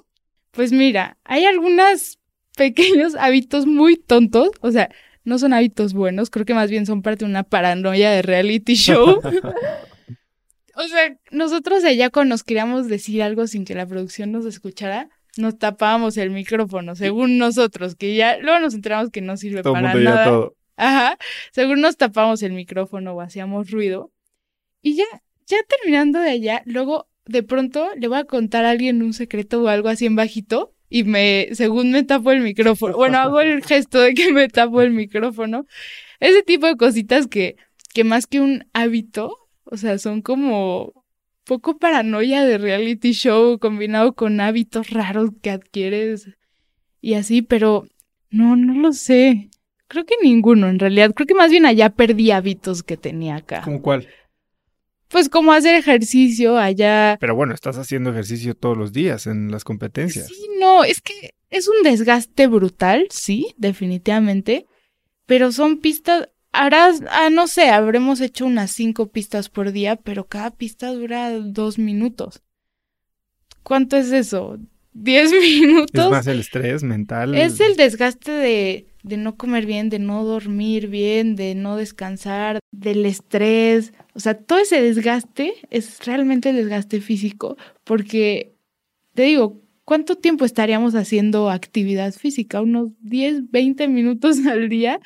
[0.51, 2.20] Pues mira, hay algunos
[2.56, 4.89] pequeños hábitos muy tontos, o sea,
[5.24, 8.76] no son hábitos buenos, creo que más bien son parte de una paranoia de reality
[8.76, 9.20] show.
[10.76, 15.10] o sea, nosotros allá cuando nos queríamos decir algo sin que la producción nos escuchara,
[15.38, 19.93] nos tapábamos el micrófono, según nosotros, que ya luego nos enteramos que no sirve para
[19.93, 20.26] nada.
[20.26, 20.56] Todo.
[20.78, 21.18] Ajá,
[21.51, 24.12] según nos tapamos el micrófono o hacíamos ruido.
[24.82, 25.06] Y ya,
[25.48, 29.62] ya terminando de allá, luego de pronto le voy a contar a alguien un secreto
[29.62, 33.64] o algo así en bajito y me, según me tapo el micrófono, bueno, hago el
[33.66, 35.66] gesto de que me tapo el micrófono.
[36.20, 37.58] Ese tipo de cositas que,
[37.93, 40.93] que más que un hábito, o sea, son como
[41.43, 46.30] poco paranoia de reality show combinado con hábitos raros que adquieres
[47.02, 47.86] y así, pero
[48.30, 49.50] no, no lo sé.
[49.88, 51.12] Creo que ninguno, en realidad.
[51.14, 53.62] Creo que más bien allá perdí hábitos que tenía acá.
[53.64, 54.08] ¿Cómo cuál?
[55.10, 57.18] Pues como hacer ejercicio allá.
[57.20, 60.28] Pero bueno, estás haciendo ejercicio todos los días en las competencias.
[60.28, 64.66] Sí, no, es que es un desgaste brutal, sí, definitivamente.
[65.26, 66.30] Pero son pistas.
[66.51, 71.32] Harás, ah, no sé, habremos hecho unas cinco pistas por día, pero cada pista dura
[71.32, 72.41] dos minutos.
[73.62, 74.58] ¿Cuánto es eso?
[74.93, 76.06] ¿Diez minutos?
[76.06, 77.36] Es más el estrés mental.
[77.36, 82.60] Es el desgaste de, de no comer bien, de no dormir bien, de no descansar,
[82.72, 83.93] del estrés.
[84.16, 88.56] O sea, todo ese desgaste es realmente el desgaste físico, porque
[89.14, 92.62] te digo, ¿cuánto tiempo estaríamos haciendo actividad física?
[92.62, 94.99] Unos 10, 20 minutos al día.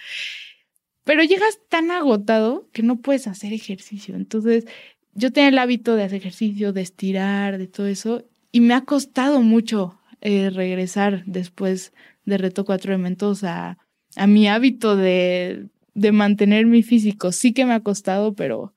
[1.03, 4.15] Pero llegas tan agotado que no puedes hacer ejercicio.
[4.15, 4.65] Entonces,
[5.13, 8.23] yo tenía el hábito de hacer ejercicio, de estirar, de todo eso,
[8.53, 11.91] y me ha costado mucho eh, regresar después
[12.23, 13.77] de Reto Cuatro Elementos a,
[14.15, 17.31] a mi hábito de, de, mantener mi físico.
[17.31, 18.73] Sí que me ha costado, pero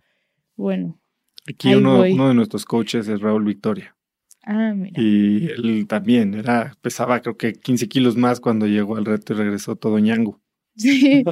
[0.56, 1.00] bueno.
[1.46, 3.96] Aquí uno, uno, de nuestros coaches es Raúl Victoria.
[4.44, 5.00] Ah, mira.
[5.00, 9.36] Y él también era, pesaba creo que 15 kilos más cuando llegó al reto y
[9.36, 10.40] regresó todo ñango.
[10.74, 11.22] Sí,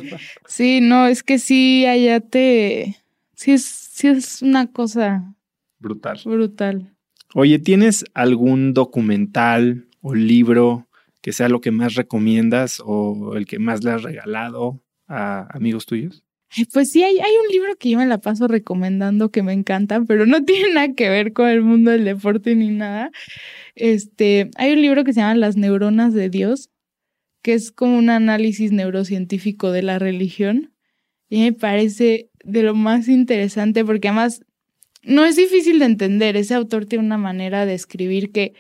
[0.47, 2.97] sí, no, es que sí, allá te...
[3.35, 5.35] Sí es, sí es una cosa...
[5.79, 6.21] Brutal.
[6.27, 6.95] Brutal.
[7.35, 10.90] Oye, ¿tienes algún documental o libro
[11.21, 15.87] que sea lo que más recomiendas o el que más le has regalado a amigos
[15.87, 16.25] tuyos?
[16.73, 20.03] Pues sí, hay, hay, un libro que yo me la paso recomendando que me encanta,
[20.07, 23.11] pero no tiene nada que ver con el mundo del deporte ni nada.
[23.77, 26.71] Este, hay un libro que se llama Las neuronas de Dios,
[27.43, 30.73] que es como un análisis neurocientífico de la religión.
[31.29, 34.43] Y me parece de lo más interesante porque además
[35.03, 36.37] no es difícil de entender.
[36.37, 38.55] Ese autor tiene una manera de escribir que,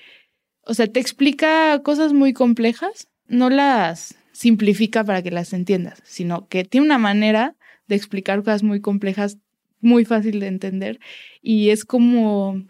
[0.71, 6.47] o sea, te explica cosas muy complejas, no las simplifica para que las entiendas, sino
[6.47, 7.57] que tiene una manera
[7.89, 9.39] de explicar cosas muy complejas,
[9.81, 11.01] muy fácil de entender.
[11.43, 12.63] Y es como,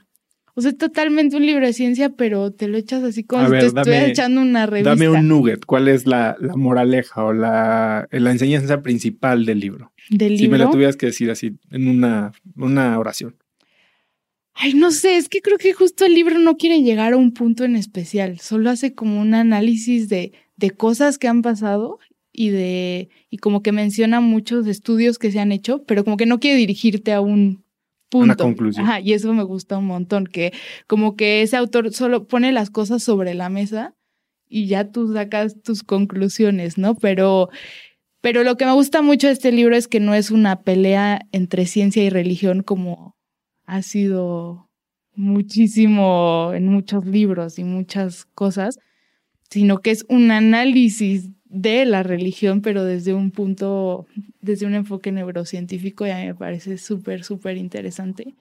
[0.54, 3.66] o sea, totalmente un libro de ciencia, pero te lo echas así como si te
[3.66, 4.88] estuvieras echando una revista.
[4.88, 5.66] Dame un nugget.
[5.66, 9.92] ¿Cuál es la, la moraleja o la, la, enseñanza principal del libro?
[10.08, 10.56] ¿Del si libro?
[10.56, 13.36] me la tuvieras que decir así en una, una oración.
[14.62, 17.32] Ay, no sé, es que creo que justo el libro no quiere llegar a un
[17.32, 21.98] punto en especial, solo hace como un análisis de, de cosas que han pasado
[22.30, 26.26] y de y como que menciona muchos estudios que se han hecho, pero como que
[26.26, 27.64] no quiere dirigirte a un
[28.10, 28.24] punto.
[28.24, 28.84] Una conclusión.
[28.84, 30.52] Ajá, y eso me gusta un montón, que
[30.86, 33.94] como que ese autor solo pone las cosas sobre la mesa
[34.46, 36.96] y ya tú sacas tus conclusiones, ¿no?
[36.96, 37.48] Pero
[38.20, 41.26] pero lo que me gusta mucho de este libro es que no es una pelea
[41.32, 43.16] entre ciencia y religión como
[43.70, 44.68] ha sido
[45.14, 48.80] muchísimo en muchos libros y muchas cosas,
[49.48, 54.06] sino que es un análisis de la religión, pero desde un punto,
[54.40, 58.34] desde un enfoque neurocientífico, y a mí me parece súper, súper interesante.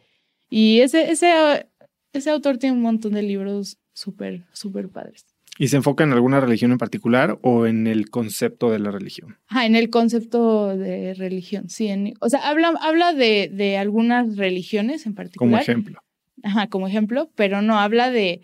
[0.50, 1.68] Y ese, ese,
[2.12, 5.26] ese autor tiene un montón de libros súper, súper padres.
[5.62, 9.38] ¿Y se enfoca en alguna religión en particular o en el concepto de la religión?
[9.50, 11.90] Ah, en el concepto de religión, sí.
[11.90, 15.50] En, o sea, habla, habla de, de algunas religiones en particular.
[15.52, 16.00] Como ejemplo.
[16.44, 18.40] Ajá, como ejemplo, pero no habla de,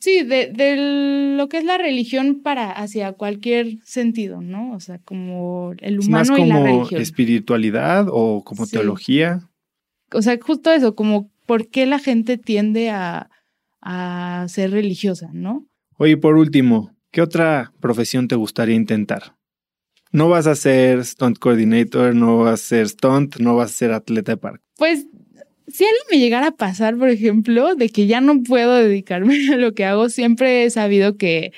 [0.00, 4.72] sí, de, de lo que es la religión para hacia cualquier sentido, ¿no?
[4.72, 7.02] O sea, como el humano ¿Es más y la como religión.
[7.02, 8.72] espiritualidad o como Sí.
[8.72, 9.50] teología?
[10.12, 13.28] O sea, justo eso, como por qué la gente tiende a,
[13.82, 15.66] a ser religiosa, ¿no?
[15.96, 19.36] Oye, por último, ¿qué otra profesión te gustaría intentar?
[20.10, 23.92] No vas a ser stunt coordinator, no vas a ser stunt, no vas a ser
[23.92, 24.64] atleta de parque.
[24.76, 25.06] Pues
[25.68, 29.56] si algo me llegara a pasar, por ejemplo, de que ya no puedo dedicarme a
[29.56, 31.52] lo que hago, siempre he sabido que,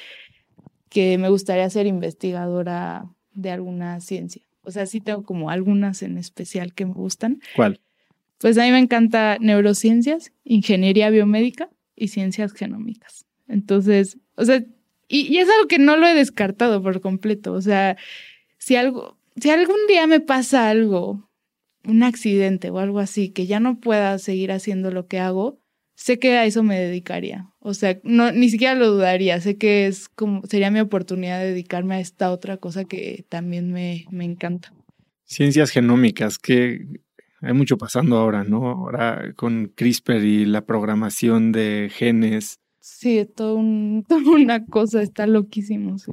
[0.90, 4.42] que me gustaría ser investigadora de alguna ciencia.
[4.62, 7.40] O sea, sí tengo como algunas en especial que me gustan.
[7.54, 7.80] ¿Cuál?
[8.38, 13.24] Pues a mí me encanta neurociencias, ingeniería biomédica y ciencias genómicas.
[13.48, 14.62] Entonces, o sea,
[15.08, 17.52] y, es algo que no lo he descartado por completo.
[17.52, 17.96] O sea,
[18.58, 21.28] si algo, si algún día me pasa algo,
[21.84, 25.60] un accidente o algo así, que ya no pueda seguir haciendo lo que hago,
[25.94, 27.50] sé que a eso me dedicaría.
[27.60, 29.40] O sea, no, ni siquiera lo dudaría.
[29.40, 33.72] Sé que es como, sería mi oportunidad de dedicarme a esta otra cosa que también
[33.72, 34.72] me, me encanta.
[35.24, 36.86] Ciencias genómicas, que
[37.40, 38.68] hay mucho pasando ahora, ¿no?
[38.68, 42.60] Ahora con CRISPR y la programación de genes.
[42.88, 46.12] Sí, todo un, toda una cosa, está loquísimo, sí.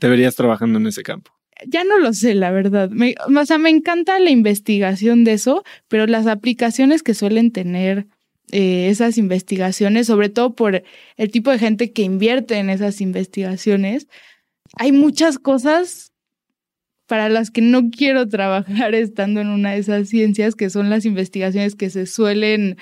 [0.00, 1.30] Te verías trabajando en ese campo.
[1.66, 2.90] Ya no lo sé, la verdad.
[2.90, 8.08] Me, o sea, me encanta la investigación de eso, pero las aplicaciones que suelen tener
[8.50, 10.82] eh, esas investigaciones, sobre todo por
[11.16, 14.08] el tipo de gente que invierte en esas investigaciones,
[14.74, 16.12] hay muchas cosas
[17.06, 21.04] para las que no quiero trabajar estando en una de esas ciencias, que son las
[21.04, 22.78] investigaciones que se suelen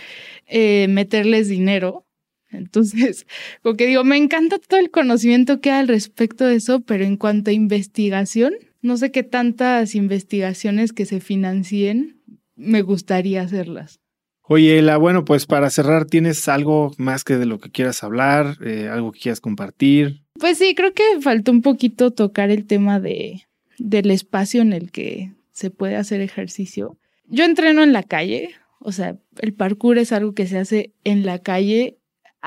[0.46, 2.05] eh, meterles dinero.
[2.50, 3.26] Entonces,
[3.62, 7.04] como que digo, me encanta todo el conocimiento que hay al respecto de eso, pero
[7.04, 12.22] en cuanto a investigación, no sé qué tantas investigaciones que se financien
[12.54, 14.00] me gustaría hacerlas.
[14.48, 18.56] Oye, Ela, bueno, pues para cerrar, ¿tienes algo más que de lo que quieras hablar?
[18.64, 20.22] Eh, ¿Algo que quieras compartir?
[20.38, 23.42] Pues sí, creo que faltó un poquito tocar el tema de,
[23.78, 26.96] del espacio en el que se puede hacer ejercicio.
[27.26, 31.26] Yo entreno en la calle, o sea, el parkour es algo que se hace en
[31.26, 31.98] la calle.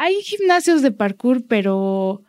[0.01, 2.23] Hay gimnasios de parkour, pero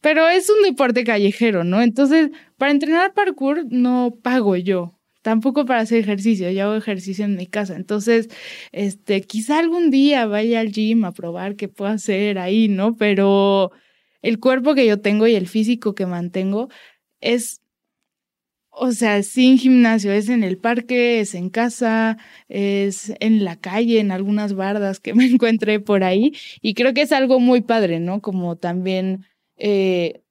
[0.00, 1.82] pero es un deporte callejero, ¿no?
[1.82, 7.34] Entonces, para entrenar parkour no pago yo, tampoco para hacer ejercicio, yo hago ejercicio en
[7.36, 7.74] mi casa.
[7.74, 8.28] Entonces,
[8.70, 12.96] este, quizá algún día vaya al gym a probar qué puedo hacer ahí, ¿no?
[12.96, 13.72] Pero
[14.22, 16.68] el cuerpo que yo tengo y el físico que mantengo
[17.20, 17.57] es
[18.80, 22.18] o sea, sin gimnasio, es en el parque, es en casa,
[22.48, 26.32] es en la calle, en algunas bardas que me encuentré por ahí.
[26.62, 28.20] Y creo que es algo muy padre, ¿no?
[28.20, 29.26] Como también
[29.56, 30.22] eh,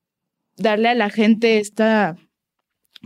[0.57, 2.17] darle a la gente esta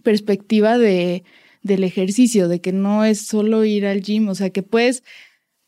[0.03, 1.23] perspectiva de,
[1.63, 5.03] del ejercicio, de que no es solo ir al gym, o sea, que puedes,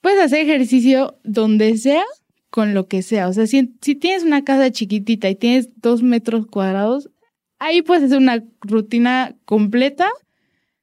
[0.01, 2.03] puedes hacer ejercicio donde sea,
[2.49, 3.27] con lo que sea.
[3.27, 7.09] O sea, si tienes una casa chiquitita y tienes dos metros cuadrados,
[7.63, 10.09] ahí puedes hacer una rutina completa,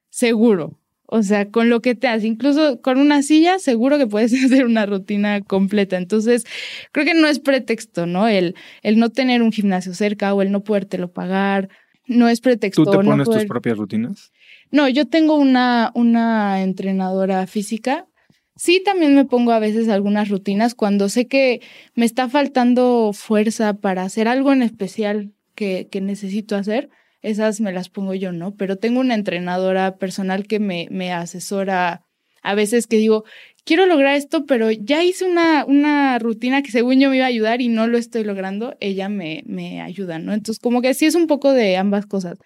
[0.09, 0.77] seguro.
[1.13, 4.65] O sea, con lo que te hace, incluso con una silla, seguro que puedes hacer
[4.65, 5.97] una rutina completa.
[5.97, 6.45] Entonces,
[6.91, 8.27] creo que no es pretexto, ¿no?
[8.27, 11.69] El, el no tener un gimnasio cerca o el no podértelo pagar,
[12.07, 12.83] no es pretexto.
[12.83, 14.31] ¿Tú te pones tus propias rutinas?
[14.71, 18.07] No, yo tengo una, una entrenadora física.
[18.55, 21.61] Sí, también me pongo a veces algunas rutinas cuando sé que
[21.93, 26.89] me está faltando fuerza para hacer algo en especial que, que necesito hacer,
[27.21, 28.55] esas me las pongo yo, ¿no?
[28.55, 32.03] Pero tengo una entrenadora personal que me, me asesora
[32.43, 33.23] a veces que digo,
[33.63, 37.29] quiero lograr esto, pero ya hice una, una rutina que según yo me iba a
[37.29, 40.33] ayudar y no lo estoy logrando, ella me, me ayuda, ¿no?
[40.33, 42.39] Entonces, como que sí es un poco de ambas cosas.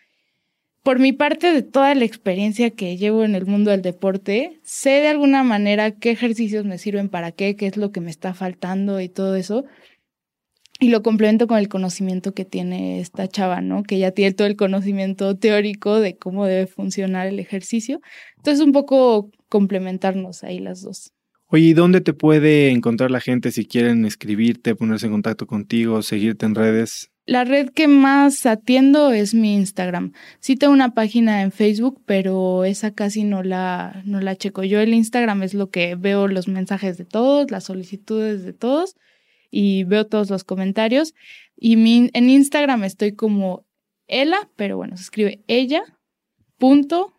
[0.84, 4.90] Por mi parte, de toda la experiencia que llevo en el mundo del deporte, sé
[4.90, 8.34] de alguna manera qué ejercicios me sirven para qué, qué es lo que me está
[8.36, 9.66] faltando y todo eso
[10.80, 13.84] y lo complemento con el conocimiento que tiene esta chava, ¿no?
[13.84, 18.02] Que ya tiene todo el conocimiento teórico de cómo debe funcionar el ejercicio.
[18.38, 21.14] Entonces, un poco complementarnos ahí las dos.
[21.48, 26.02] Oye, ¿y dónde te puede encontrar la gente si quieren escribirte, ponerse en contacto contigo,
[26.02, 27.12] seguirte en redes?
[27.28, 30.12] La red que más atiendo es mi Instagram.
[30.40, 34.64] Sí tengo una página en Facebook, pero esa casi no la, no la checo.
[34.64, 38.96] Yo el Instagram es lo que veo los mensajes de todos, las solicitudes de todos
[39.58, 41.16] y veo todos los comentarios.
[41.56, 41.76] Y
[42.14, 43.66] en Instagram estoy como
[44.06, 45.82] ela, pero bueno, se escribe ella
[46.58, 47.14] punto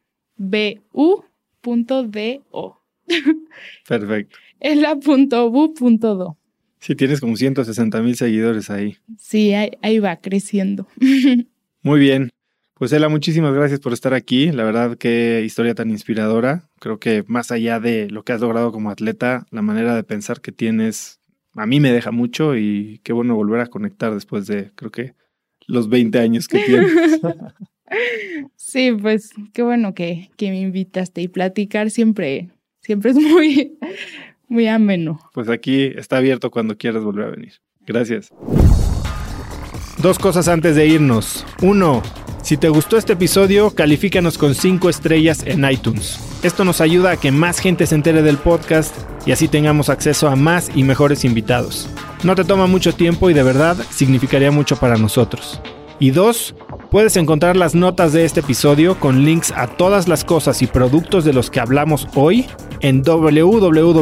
[3.88, 4.36] Perfecto.
[4.60, 6.36] ela punto punto do.
[6.78, 8.98] Sí, tienes como 160 mil seguidores ahí.
[9.18, 10.86] Sí, ahí, ahí va creciendo.
[11.82, 12.28] Muy bien.
[12.74, 14.52] Pues Ela, muchísimas gracias por estar aquí.
[14.52, 16.68] La verdad, qué historia tan inspiradora.
[16.80, 20.42] Creo que más allá de lo que has logrado como atleta, la manera de pensar
[20.42, 21.18] que tienes
[21.56, 25.14] a mí me deja mucho y qué bueno volver a conectar después de, creo que,
[25.66, 27.20] los 20 años que tienes.
[28.56, 32.50] sí, pues qué bueno que, que me invitaste y platicar siempre,
[32.80, 33.78] siempre es muy,
[34.48, 35.18] muy ameno.
[35.32, 37.54] Pues aquí está abierto cuando quieras volver a venir.
[37.86, 38.32] Gracias.
[40.02, 41.46] Dos cosas antes de irnos.
[41.62, 42.02] Uno,
[42.46, 46.20] si te gustó este episodio, califícanos con 5 estrellas en iTunes.
[46.44, 48.94] Esto nos ayuda a que más gente se entere del podcast
[49.26, 51.88] y así tengamos acceso a más y mejores invitados.
[52.22, 55.60] No te toma mucho tiempo y de verdad significaría mucho para nosotros.
[55.98, 56.54] Y dos,
[56.92, 61.24] puedes encontrar las notas de este episodio con links a todas las cosas y productos
[61.24, 62.46] de los que hablamos hoy
[62.80, 63.96] en www.cracks.la.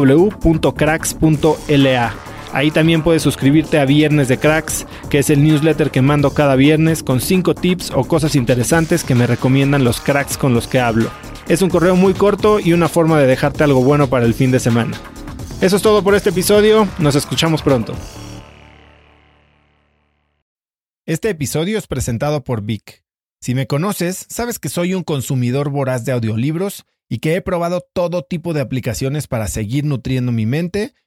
[2.54, 6.54] Ahí también puedes suscribirte a Viernes de Cracks, que es el newsletter que mando cada
[6.54, 10.78] viernes con 5 tips o cosas interesantes que me recomiendan los cracks con los que
[10.78, 11.10] hablo.
[11.48, 14.52] Es un correo muy corto y una forma de dejarte algo bueno para el fin
[14.52, 14.96] de semana.
[15.60, 17.92] Eso es todo por este episodio, nos escuchamos pronto.
[21.06, 23.02] Este episodio es presentado por Vic.
[23.40, 27.84] Si me conoces, sabes que soy un consumidor voraz de audiolibros y que he probado
[27.92, 30.94] todo tipo de aplicaciones para seguir nutriendo mi mente